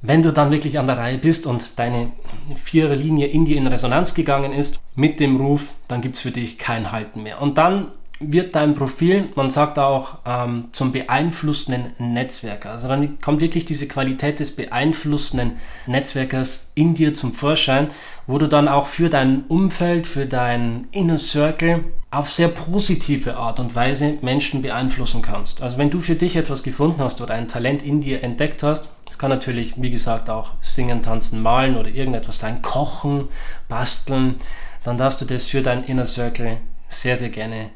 wenn 0.00 0.22
du 0.22 0.32
dann 0.32 0.50
wirklich 0.50 0.78
an 0.78 0.86
der 0.86 0.98
Reihe 0.98 1.18
bist 1.18 1.46
und 1.46 1.78
deine 1.78 2.10
Viererlinie 2.54 3.26
in 3.26 3.44
dir 3.44 3.56
in 3.56 3.66
Resonanz 3.66 4.14
gegangen 4.14 4.52
ist 4.52 4.80
mit 4.94 5.20
dem 5.20 5.36
Ruf, 5.36 5.66
dann 5.88 6.00
gibt 6.00 6.16
es 6.16 6.22
für 6.22 6.30
dich 6.30 6.58
kein 6.58 6.92
Halten 6.92 7.22
mehr. 7.22 7.42
Und 7.42 7.58
dann 7.58 7.88
wird 8.20 8.56
dein 8.56 8.74
Profil, 8.74 9.28
man 9.36 9.50
sagt 9.50 9.78
auch, 9.78 10.18
ähm, 10.26 10.68
zum 10.72 10.90
beeinflussenden 10.90 11.92
Netzwerker. 11.98 12.70
Also 12.72 12.88
dann 12.88 13.20
kommt 13.20 13.40
wirklich 13.40 13.64
diese 13.64 13.86
Qualität 13.86 14.40
des 14.40 14.56
beeinflussenden 14.56 15.58
Netzwerkers 15.86 16.72
in 16.74 16.94
dir 16.94 17.14
zum 17.14 17.32
Vorschein, 17.32 17.88
wo 18.26 18.38
du 18.38 18.48
dann 18.48 18.66
auch 18.66 18.86
für 18.86 19.08
dein 19.08 19.44
Umfeld, 19.46 20.06
für 20.06 20.26
dein 20.26 20.88
Inner 20.90 21.18
Circle 21.18 21.84
auf 22.10 22.32
sehr 22.32 22.48
positive 22.48 23.36
Art 23.36 23.60
und 23.60 23.74
Weise 23.74 24.18
Menschen 24.22 24.62
beeinflussen 24.62 25.22
kannst. 25.22 25.62
Also 25.62 25.78
wenn 25.78 25.90
du 25.90 26.00
für 26.00 26.14
dich 26.14 26.36
etwas 26.36 26.62
gefunden 26.62 27.00
hast 27.00 27.20
oder 27.20 27.34
ein 27.34 27.48
Talent 27.48 27.82
in 27.82 28.00
dir 28.00 28.24
entdeckt 28.24 28.62
hast, 28.62 28.88
es 29.10 29.18
kann 29.18 29.30
natürlich, 29.30 29.80
wie 29.80 29.90
gesagt, 29.90 30.30
auch 30.30 30.52
singen, 30.60 31.02
tanzen, 31.02 31.42
malen 31.42 31.76
oder 31.76 31.88
irgendetwas 31.88 32.38
sein, 32.38 32.62
kochen, 32.62 33.28
basteln, 33.68 34.36
dann 34.84 34.98
darfst 34.98 35.20
du 35.20 35.24
das 35.24 35.44
für 35.44 35.62
dein 35.62 35.84
Inner 35.84 36.06
Circle 36.06 36.58
sehr, 36.88 37.16
sehr 37.16 37.30
gerne 37.30 37.70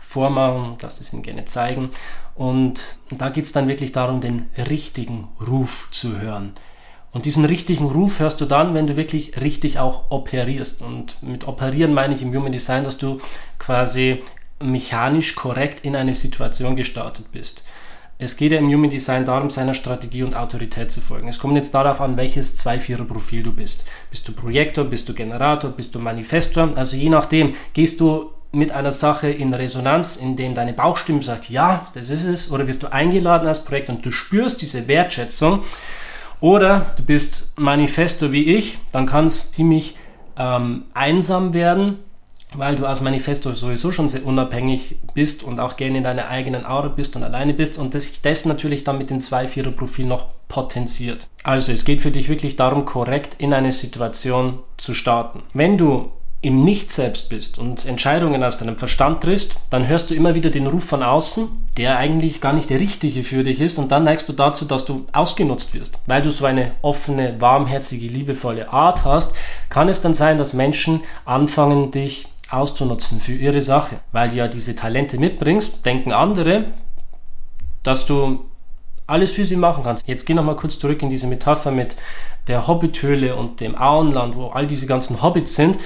vormachen, 0.00 0.76
dass 0.78 1.00
es 1.00 1.12
ihnen 1.12 1.22
gerne 1.22 1.44
zeigen. 1.44 1.90
Und 2.34 2.98
da 3.10 3.28
geht 3.28 3.44
es 3.44 3.52
dann 3.52 3.68
wirklich 3.68 3.92
darum, 3.92 4.20
den 4.20 4.46
richtigen 4.56 5.28
Ruf 5.46 5.88
zu 5.90 6.20
hören. 6.20 6.52
Und 7.12 7.24
diesen 7.24 7.44
richtigen 7.44 7.86
Ruf 7.86 8.20
hörst 8.20 8.40
du 8.40 8.44
dann, 8.44 8.74
wenn 8.74 8.86
du 8.86 8.96
wirklich 8.96 9.40
richtig 9.40 9.78
auch 9.78 10.10
operierst. 10.10 10.82
Und 10.82 11.20
mit 11.22 11.46
operieren 11.46 11.92
meine 11.92 12.14
ich 12.14 12.22
im 12.22 12.34
Human 12.34 12.52
Design, 12.52 12.84
dass 12.84 12.98
du 12.98 13.20
quasi 13.58 14.22
mechanisch 14.60 15.34
korrekt 15.34 15.84
in 15.84 15.96
eine 15.96 16.14
Situation 16.14 16.76
gestartet 16.76 17.32
bist. 17.32 17.64
Es 18.22 18.36
geht 18.36 18.52
ja 18.52 18.58
im 18.58 18.68
Human 18.68 18.90
Design 18.90 19.24
darum, 19.24 19.48
seiner 19.48 19.72
Strategie 19.72 20.22
und 20.22 20.36
Autorität 20.36 20.90
zu 20.90 21.00
folgen. 21.00 21.26
Es 21.26 21.38
kommt 21.38 21.56
jetzt 21.56 21.74
darauf 21.74 22.02
an, 22.02 22.18
welches 22.18 22.58
2-4er-Profil 22.58 23.42
du 23.42 23.52
bist. 23.52 23.86
Bist 24.10 24.28
du 24.28 24.32
Projektor, 24.32 24.84
bist 24.84 25.08
du 25.08 25.14
Generator, 25.14 25.70
bist 25.70 25.94
du 25.94 26.00
Manifestor? 26.00 26.68
Also 26.76 26.98
je 26.98 27.08
nachdem, 27.08 27.54
gehst 27.72 27.98
du 27.98 28.30
mit 28.52 28.72
einer 28.72 28.90
Sache 28.90 29.30
in 29.30 29.54
Resonanz, 29.54 30.16
in 30.16 30.36
dem 30.36 30.54
deine 30.54 30.74
Bauchstimme 30.74 31.22
sagt, 31.22 31.48
ja, 31.48 31.86
das 31.94 32.10
ist 32.10 32.24
es, 32.24 32.50
oder 32.50 32.68
wirst 32.68 32.82
du 32.82 32.92
eingeladen 32.92 33.48
als 33.48 33.64
Projekt 33.64 33.88
und 33.88 34.04
du 34.04 34.10
spürst 34.10 34.60
diese 34.60 34.86
Wertschätzung, 34.86 35.62
oder 36.40 36.92
du 36.98 37.02
bist 37.02 37.50
Manifesto 37.56 38.32
wie 38.32 38.54
ich, 38.54 38.78
dann 38.92 39.06
kann 39.06 39.26
es 39.26 39.52
ziemlich 39.52 39.96
ähm, 40.36 40.84
einsam 40.92 41.54
werden, 41.54 41.98
weil 42.54 42.76
du 42.76 42.86
als 42.86 43.00
Manifesto 43.00 43.52
sowieso 43.52 43.92
schon 43.92 44.08
sehr 44.08 44.24
unabhängig 44.24 44.96
bist 45.14 45.42
und 45.42 45.60
auch 45.60 45.76
gerne 45.76 45.98
in 45.98 46.04
deiner 46.04 46.28
eigenen 46.28 46.66
Aura 46.66 46.88
bist 46.88 47.16
und 47.16 47.22
alleine 47.22 47.54
bist 47.54 47.78
und 47.78 47.94
das, 47.94 48.20
das 48.22 48.44
natürlich 48.44 48.84
dann 48.84 48.98
mit 48.98 49.10
dem 49.10 49.18
2-4er-Profil 49.18 50.06
noch 50.06 50.26
potenziert. 50.48 51.28
Also 51.42 51.72
es 51.72 51.84
geht 51.84 52.02
für 52.02 52.10
dich 52.10 52.28
wirklich 52.28 52.56
darum, 52.56 52.84
korrekt 52.84 53.36
in 53.38 53.52
eine 53.52 53.72
Situation 53.72 54.58
zu 54.76 54.94
starten. 54.94 55.42
Wenn 55.54 55.78
du 55.78 56.10
im 56.42 56.58
Nicht-Selbst 56.58 57.28
bist 57.28 57.58
und 57.58 57.84
Entscheidungen 57.84 58.42
aus 58.42 58.56
deinem 58.56 58.76
Verstand 58.76 59.22
triffst, 59.22 59.56
dann 59.68 59.86
hörst 59.86 60.08
du 60.08 60.14
immer 60.14 60.34
wieder 60.34 60.48
den 60.48 60.66
Ruf 60.66 60.84
von 60.84 61.02
außen, 61.02 61.48
der 61.76 61.98
eigentlich 61.98 62.40
gar 62.40 62.54
nicht 62.54 62.70
der 62.70 62.80
richtige 62.80 63.22
für 63.22 63.44
dich 63.44 63.60
ist 63.60 63.78
und 63.78 63.92
dann 63.92 64.04
neigst 64.04 64.26
du 64.28 64.32
dazu, 64.32 64.64
dass 64.64 64.86
du 64.86 65.04
ausgenutzt 65.12 65.74
wirst. 65.74 65.98
Weil 66.06 66.22
du 66.22 66.30
so 66.30 66.46
eine 66.46 66.72
offene, 66.80 67.38
warmherzige, 67.40 68.06
liebevolle 68.06 68.72
Art 68.72 69.04
hast, 69.04 69.34
kann 69.68 69.90
es 69.90 70.00
dann 70.00 70.14
sein, 70.14 70.38
dass 70.38 70.54
Menschen 70.54 71.00
anfangen, 71.26 71.90
dich 71.90 72.29
auszunutzen 72.50 73.20
für 73.20 73.32
ihre 73.32 73.62
Sache. 73.62 73.96
Weil 74.12 74.30
du 74.30 74.36
ja 74.36 74.48
diese 74.48 74.74
Talente 74.74 75.18
mitbringst, 75.18 75.84
denken 75.86 76.12
andere, 76.12 76.66
dass 77.82 78.06
du 78.06 78.44
alles 79.06 79.32
für 79.32 79.44
sie 79.44 79.56
machen 79.56 79.82
kannst. 79.84 80.06
Jetzt 80.06 80.24
geh 80.24 80.34
noch 80.34 80.44
mal 80.44 80.56
kurz 80.56 80.78
zurück 80.78 81.02
in 81.02 81.10
diese 81.10 81.26
Metapher 81.26 81.72
mit 81.72 81.96
der 82.46 82.66
Hobbithöhle 82.66 83.34
und 83.36 83.60
dem 83.60 83.76
Auenland, 83.76 84.36
wo 84.36 84.48
all 84.48 84.66
diese 84.66 84.86
ganzen 84.86 85.22
Hobbits 85.22 85.54
sind 85.54 85.78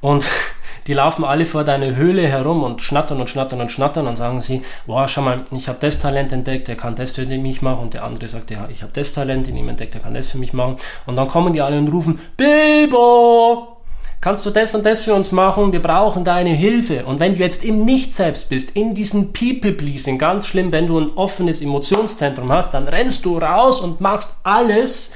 und 0.00 0.24
die 0.88 0.94
laufen 0.94 1.24
alle 1.24 1.46
vor 1.46 1.62
deiner 1.62 1.94
Höhle 1.94 2.26
herum 2.26 2.64
und 2.64 2.82
schnattern 2.82 3.20
und 3.20 3.30
schnattern 3.30 3.60
und 3.60 3.70
schnattern 3.70 4.08
und 4.08 4.16
sagen 4.16 4.40
sie, 4.40 4.62
wow, 4.86 5.08
schau 5.08 5.22
mal, 5.22 5.44
ich 5.52 5.68
habe 5.68 5.78
das 5.80 6.00
Talent 6.00 6.32
entdeckt, 6.32 6.66
der 6.66 6.76
kann 6.76 6.96
das 6.96 7.12
für 7.12 7.24
mich 7.24 7.62
machen 7.62 7.82
und 7.82 7.94
der 7.94 8.02
andere 8.02 8.28
sagt, 8.28 8.50
ja, 8.50 8.68
ich 8.68 8.82
habe 8.82 8.92
das 8.92 9.12
Talent 9.12 9.46
in 9.46 9.56
ihm 9.56 9.68
entdeckt, 9.68 9.94
der 9.94 10.00
kann 10.00 10.14
das 10.14 10.26
für 10.26 10.38
mich 10.38 10.52
machen 10.52 10.76
und 11.06 11.14
dann 11.14 11.28
kommen 11.28 11.52
die 11.52 11.60
alle 11.60 11.78
und 11.78 11.88
rufen, 11.88 12.18
Bilbo, 12.36 13.71
kannst 14.22 14.46
du 14.46 14.50
das 14.50 14.74
und 14.74 14.86
das 14.86 15.02
für 15.02 15.14
uns 15.14 15.32
machen? 15.32 15.72
Wir 15.72 15.82
brauchen 15.82 16.24
deine 16.24 16.54
Hilfe. 16.54 17.04
Und 17.04 17.20
wenn 17.20 17.34
du 17.34 17.40
jetzt 17.40 17.62
im 17.62 17.84
Nicht-Selbst 17.84 18.48
bist, 18.48 18.74
in 18.74 18.94
diesem 18.94 19.34
People-Pleasing, 19.34 20.16
ganz 20.16 20.46
schlimm, 20.46 20.72
wenn 20.72 20.86
du 20.86 20.98
ein 20.98 21.10
offenes 21.16 21.60
Emotionszentrum 21.60 22.50
hast, 22.50 22.72
dann 22.72 22.88
rennst 22.88 23.26
du 23.26 23.36
raus 23.36 23.80
und 23.80 24.00
machst 24.00 24.36
alles, 24.44 25.12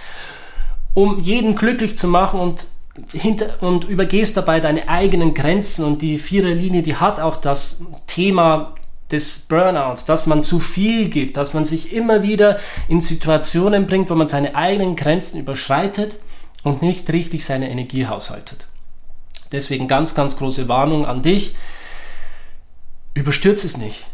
um 0.92 1.20
jeden 1.20 1.54
glücklich 1.54 1.96
zu 1.96 2.08
machen 2.08 2.40
und 2.40 2.66
hinter 3.12 3.62
und 3.62 3.84
übergehst 3.84 4.36
dabei 4.36 4.58
deine 4.58 4.88
eigenen 4.88 5.34
Grenzen 5.34 5.84
und 5.84 6.02
die 6.02 6.18
Viererlinie, 6.18 6.82
die 6.82 6.96
hat 6.96 7.20
auch 7.20 7.36
das 7.36 7.82
Thema 8.06 8.74
des 9.10 9.40
Burnouts, 9.40 10.04
dass 10.04 10.26
man 10.26 10.42
zu 10.42 10.58
viel 10.58 11.10
gibt, 11.10 11.36
dass 11.36 11.54
man 11.54 11.64
sich 11.64 11.92
immer 11.92 12.22
wieder 12.22 12.58
in 12.88 13.00
Situationen 13.00 13.86
bringt, 13.86 14.10
wo 14.10 14.14
man 14.14 14.26
seine 14.26 14.56
eigenen 14.56 14.96
Grenzen 14.96 15.38
überschreitet 15.38 16.18
und 16.64 16.82
nicht 16.82 17.08
richtig 17.12 17.44
seine 17.44 17.70
Energie 17.70 18.06
haushaltet. 18.06 18.66
Deswegen 19.52 19.88
ganz, 19.88 20.14
ganz 20.14 20.36
große 20.36 20.68
Warnung 20.68 21.06
an 21.06 21.22
dich. 21.22 21.54
Überstürze 23.14 23.66
es 23.66 23.76
nicht. 23.76 24.06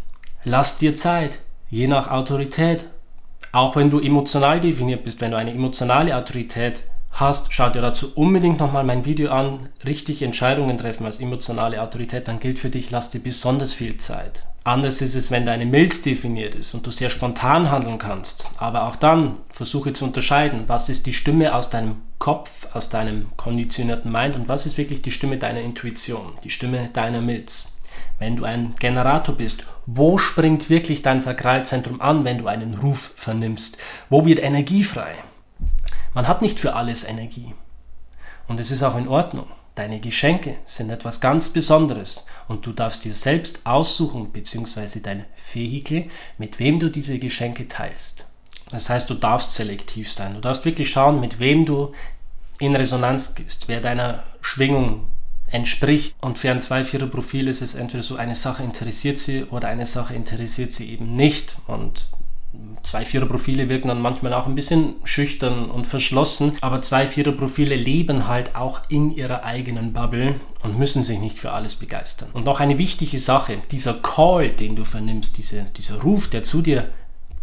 Lass 0.44 0.78
dir 0.78 0.94
Zeit, 0.94 1.38
je 1.70 1.86
nach 1.86 2.10
Autorität. 2.10 2.86
Auch 3.52 3.76
wenn 3.76 3.90
du 3.90 4.00
emotional 4.00 4.60
definiert 4.60 5.04
bist, 5.04 5.20
wenn 5.20 5.32
du 5.32 5.36
eine 5.36 5.52
emotionale 5.52 6.16
Autorität 6.16 6.84
hast, 7.10 7.52
schau 7.52 7.68
dir 7.68 7.82
dazu 7.82 8.12
unbedingt 8.14 8.60
nochmal 8.60 8.84
mein 8.84 9.04
Video 9.04 9.30
an. 9.30 9.68
Richtig 9.84 10.22
Entscheidungen 10.22 10.78
treffen 10.78 11.04
als 11.04 11.20
emotionale 11.20 11.82
Autorität, 11.82 12.28
dann 12.28 12.40
gilt 12.40 12.58
für 12.58 12.70
dich, 12.70 12.90
lass 12.90 13.10
dir 13.10 13.20
besonders 13.20 13.72
viel 13.72 13.96
Zeit. 13.98 14.44
Anders 14.64 15.02
ist 15.02 15.16
es, 15.16 15.32
wenn 15.32 15.44
deine 15.44 15.66
Milz 15.66 16.02
definiert 16.02 16.54
ist 16.54 16.72
und 16.74 16.86
du 16.86 16.92
sehr 16.92 17.10
spontan 17.10 17.70
handeln 17.70 17.98
kannst. 17.98 18.48
Aber 18.58 18.86
auch 18.86 18.94
dann 18.94 19.34
versuche 19.50 19.92
zu 19.92 20.04
unterscheiden, 20.04 20.64
was 20.68 20.88
ist 20.88 21.06
die 21.06 21.12
Stimme 21.12 21.54
aus 21.54 21.68
deinem 21.68 21.96
Kopf, 22.20 22.68
aus 22.72 22.88
deinem 22.88 23.26
konditionierten 23.36 24.12
Mind 24.12 24.36
und 24.36 24.48
was 24.48 24.64
ist 24.64 24.78
wirklich 24.78 25.02
die 25.02 25.10
Stimme 25.10 25.38
deiner 25.38 25.60
Intuition, 25.60 26.34
die 26.44 26.50
Stimme 26.50 26.90
deiner 26.92 27.20
Milz. 27.20 27.76
Wenn 28.20 28.36
du 28.36 28.44
ein 28.44 28.74
Generator 28.78 29.34
bist, 29.34 29.64
wo 29.86 30.16
springt 30.16 30.70
wirklich 30.70 31.02
dein 31.02 31.18
Sakralzentrum 31.18 32.00
an, 32.00 32.24
wenn 32.24 32.38
du 32.38 32.46
einen 32.46 32.74
Ruf 32.74 33.12
vernimmst? 33.16 33.78
Wo 34.10 34.24
wird 34.24 34.40
Energie 34.40 34.84
frei? 34.84 35.14
Man 36.14 36.28
hat 36.28 36.40
nicht 36.40 36.60
für 36.60 36.76
alles 36.76 37.02
Energie. 37.02 37.52
Und 38.46 38.60
es 38.60 38.70
ist 38.70 38.84
auch 38.84 38.96
in 38.96 39.08
Ordnung. 39.08 39.46
Deine 39.74 40.00
Geschenke 40.00 40.56
sind 40.66 40.90
etwas 40.90 41.20
ganz 41.20 41.50
Besonderes 41.50 42.26
und 42.46 42.66
du 42.66 42.72
darfst 42.72 43.04
dir 43.04 43.14
selbst 43.14 43.60
aussuchen, 43.64 44.30
beziehungsweise 44.30 45.00
dein 45.00 45.24
Vehikel, 45.52 46.10
mit 46.36 46.58
wem 46.58 46.78
du 46.78 46.90
diese 46.90 47.18
Geschenke 47.18 47.68
teilst. 47.68 48.28
Das 48.70 48.90
heißt, 48.90 49.08
du 49.08 49.14
darfst 49.14 49.54
selektiv 49.54 50.12
sein. 50.12 50.34
Du 50.34 50.40
darfst 50.40 50.64
wirklich 50.64 50.90
schauen, 50.90 51.20
mit 51.20 51.38
wem 51.38 51.64
du 51.64 51.92
in 52.58 52.76
Resonanz 52.76 53.34
gehst, 53.34 53.68
wer 53.68 53.80
deiner 53.80 54.24
Schwingung 54.40 55.08
entspricht. 55.46 56.16
Und 56.20 56.38
für 56.38 56.50
ein 56.50 56.60
2-4er-Profil 56.60 57.48
ist 57.48 57.62
es 57.62 57.74
entweder 57.74 58.02
so, 58.02 58.16
eine 58.16 58.34
Sache 58.34 58.62
interessiert 58.62 59.18
sie 59.18 59.44
oder 59.44 59.68
eine 59.68 59.86
Sache 59.86 60.14
interessiert 60.14 60.72
sie 60.72 60.90
eben 60.90 61.16
nicht. 61.16 61.56
Und 61.66 62.08
zwei 62.82 63.04
Vierer-Profile 63.04 63.68
wirken 63.68 63.88
dann 63.88 64.00
manchmal 64.00 64.32
auch 64.34 64.46
ein 64.46 64.54
bisschen 64.54 64.94
schüchtern 65.04 65.70
und 65.70 65.86
verschlossen, 65.86 66.56
aber 66.60 66.82
zwei 66.82 67.06
Vierer-Profile 67.06 67.74
leben 67.74 68.28
halt 68.28 68.56
auch 68.56 68.82
in 68.88 69.14
ihrer 69.14 69.44
eigenen 69.44 69.92
Bubble 69.92 70.40
und 70.62 70.78
müssen 70.78 71.02
sich 71.02 71.18
nicht 71.18 71.38
für 71.38 71.52
alles 71.52 71.76
begeistern. 71.76 72.30
Und 72.32 72.44
noch 72.44 72.60
eine 72.60 72.78
wichtige 72.78 73.18
Sache, 73.18 73.58
dieser 73.70 73.94
Call, 73.94 74.50
den 74.50 74.76
du 74.76 74.84
vernimmst, 74.84 75.38
diese, 75.38 75.66
dieser 75.76 76.02
Ruf, 76.02 76.28
der 76.28 76.42
zu 76.42 76.62
dir 76.62 76.88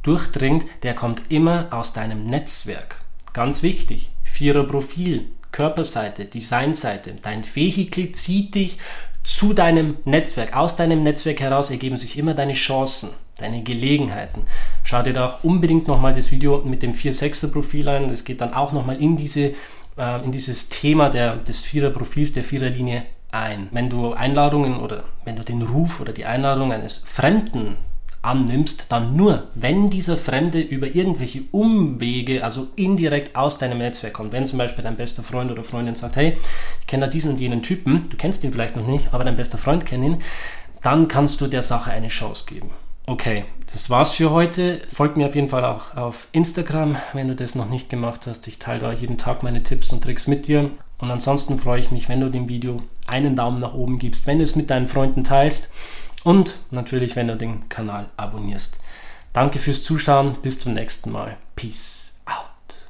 durchdringt, 0.03 0.65
der 0.83 0.93
kommt 0.93 1.23
immer 1.29 1.67
aus 1.71 1.93
deinem 1.93 2.25
Netzwerk. 2.25 3.01
Ganz 3.33 3.63
wichtig, 3.63 4.11
Vierer-Profil, 4.23 5.25
Körperseite, 5.51 6.25
Designseite, 6.25 7.15
dein 7.21 7.43
Vehikel 7.43 8.11
zieht 8.11 8.55
dich 8.55 8.77
zu 9.23 9.53
deinem 9.53 9.97
Netzwerk. 10.05 10.55
Aus 10.55 10.75
deinem 10.75 11.03
Netzwerk 11.03 11.39
heraus 11.39 11.69
ergeben 11.69 11.97
sich 11.97 12.17
immer 12.17 12.33
deine 12.33 12.53
Chancen, 12.53 13.09
deine 13.41 13.63
Gelegenheiten. 13.63 14.43
Schau 14.83 15.01
dir 15.01 15.13
da 15.13 15.25
auch 15.25 15.43
unbedingt 15.43 15.87
nochmal 15.87 16.13
das 16.13 16.31
Video 16.31 16.61
mit 16.65 16.83
dem 16.83 16.93
4-6er-Profil 16.93 17.89
ein. 17.89 18.07
Das 18.07 18.23
geht 18.23 18.41
dann 18.41 18.53
auch 18.53 18.71
nochmal 18.71 19.01
in, 19.01 19.17
diese, 19.17 19.53
äh, 19.97 20.23
in 20.23 20.31
dieses 20.31 20.69
Thema 20.69 21.09
der, 21.09 21.37
des 21.37 21.63
Vierer-Profils, 21.63 22.33
der 22.33 22.43
Viererlinie 22.43 23.03
ein. 23.31 23.67
Wenn 23.71 23.89
du 23.89 24.13
Einladungen 24.13 24.79
oder 24.79 25.03
wenn 25.25 25.35
du 25.35 25.43
den 25.43 25.61
Ruf 25.61 25.99
oder 25.99 26.13
die 26.13 26.25
Einladung 26.25 26.71
eines 26.71 27.03
Fremden 27.05 27.77
annimmst, 28.21 28.87
dann 28.89 29.15
nur, 29.15 29.47
wenn 29.55 29.89
dieser 29.89 30.17
Fremde 30.17 30.59
über 30.59 30.87
irgendwelche 30.87 31.43
Umwege, 31.51 32.43
also 32.43 32.67
indirekt 32.75 33.35
aus 33.35 33.57
deinem 33.57 33.77
Netzwerk 33.77 34.13
kommt. 34.13 34.33
Wenn 34.33 34.45
zum 34.45 34.57
Beispiel 34.57 34.83
dein 34.83 34.97
bester 34.97 35.23
Freund 35.23 35.51
oder 35.51 35.63
Freundin 35.63 35.95
sagt, 35.95 36.17
hey, 36.17 36.37
ich 36.81 36.87
kenne 36.87 37.05
da 37.05 37.09
diesen 37.09 37.31
und 37.31 37.39
jenen 37.39 37.63
Typen, 37.63 38.07
du 38.09 38.17
kennst 38.17 38.43
ihn 38.43 38.51
vielleicht 38.51 38.75
noch 38.75 38.85
nicht, 38.85 39.13
aber 39.13 39.23
dein 39.23 39.37
bester 39.37 39.57
Freund 39.57 39.85
kennt 39.85 40.03
ihn, 40.03 40.17
dann 40.81 41.07
kannst 41.07 41.39
du 41.41 41.47
der 41.47 41.61
Sache 41.61 41.91
eine 41.91 42.07
Chance 42.09 42.45
geben. 42.45 42.71
Okay, 43.09 43.43
das 43.71 43.89
war's 43.89 44.11
für 44.11 44.29
heute. 44.29 44.83
Folgt 44.91 45.17
mir 45.17 45.25
auf 45.25 45.33
jeden 45.33 45.49
Fall 45.49 45.65
auch 45.65 45.97
auf 45.97 46.27
Instagram, 46.31 46.95
wenn 47.13 47.27
du 47.27 47.33
das 47.33 47.55
noch 47.55 47.67
nicht 47.67 47.89
gemacht 47.89 48.27
hast. 48.27 48.47
Ich 48.47 48.59
teile 48.59 48.81
da 48.81 48.93
jeden 48.93 49.17
Tag 49.17 49.41
meine 49.41 49.63
Tipps 49.63 49.91
und 49.91 50.03
Tricks 50.03 50.27
mit 50.27 50.47
dir. 50.47 50.69
Und 50.99 51.09
ansonsten 51.09 51.57
freue 51.57 51.79
ich 51.79 51.89
mich, 51.89 52.07
wenn 52.07 52.21
du 52.21 52.29
dem 52.29 52.49
Video 52.49 52.83
einen 53.07 53.35
Daumen 53.35 53.61
nach 53.61 53.73
oben 53.73 53.97
gibst, 53.97 54.27
wenn 54.27 54.37
du 54.37 54.43
es 54.43 54.55
mit 54.55 54.69
deinen 54.69 54.87
Freunden 54.87 55.23
teilst 55.23 55.73
und 56.23 56.59
natürlich, 56.69 57.15
wenn 57.15 57.29
du 57.29 57.35
den 57.35 57.67
Kanal 57.67 58.11
abonnierst. 58.15 58.79
Danke 59.33 59.57
fürs 59.57 59.81
Zuschauen, 59.81 60.35
bis 60.43 60.59
zum 60.59 60.75
nächsten 60.75 61.11
Mal. 61.11 61.35
Peace. 61.55 62.08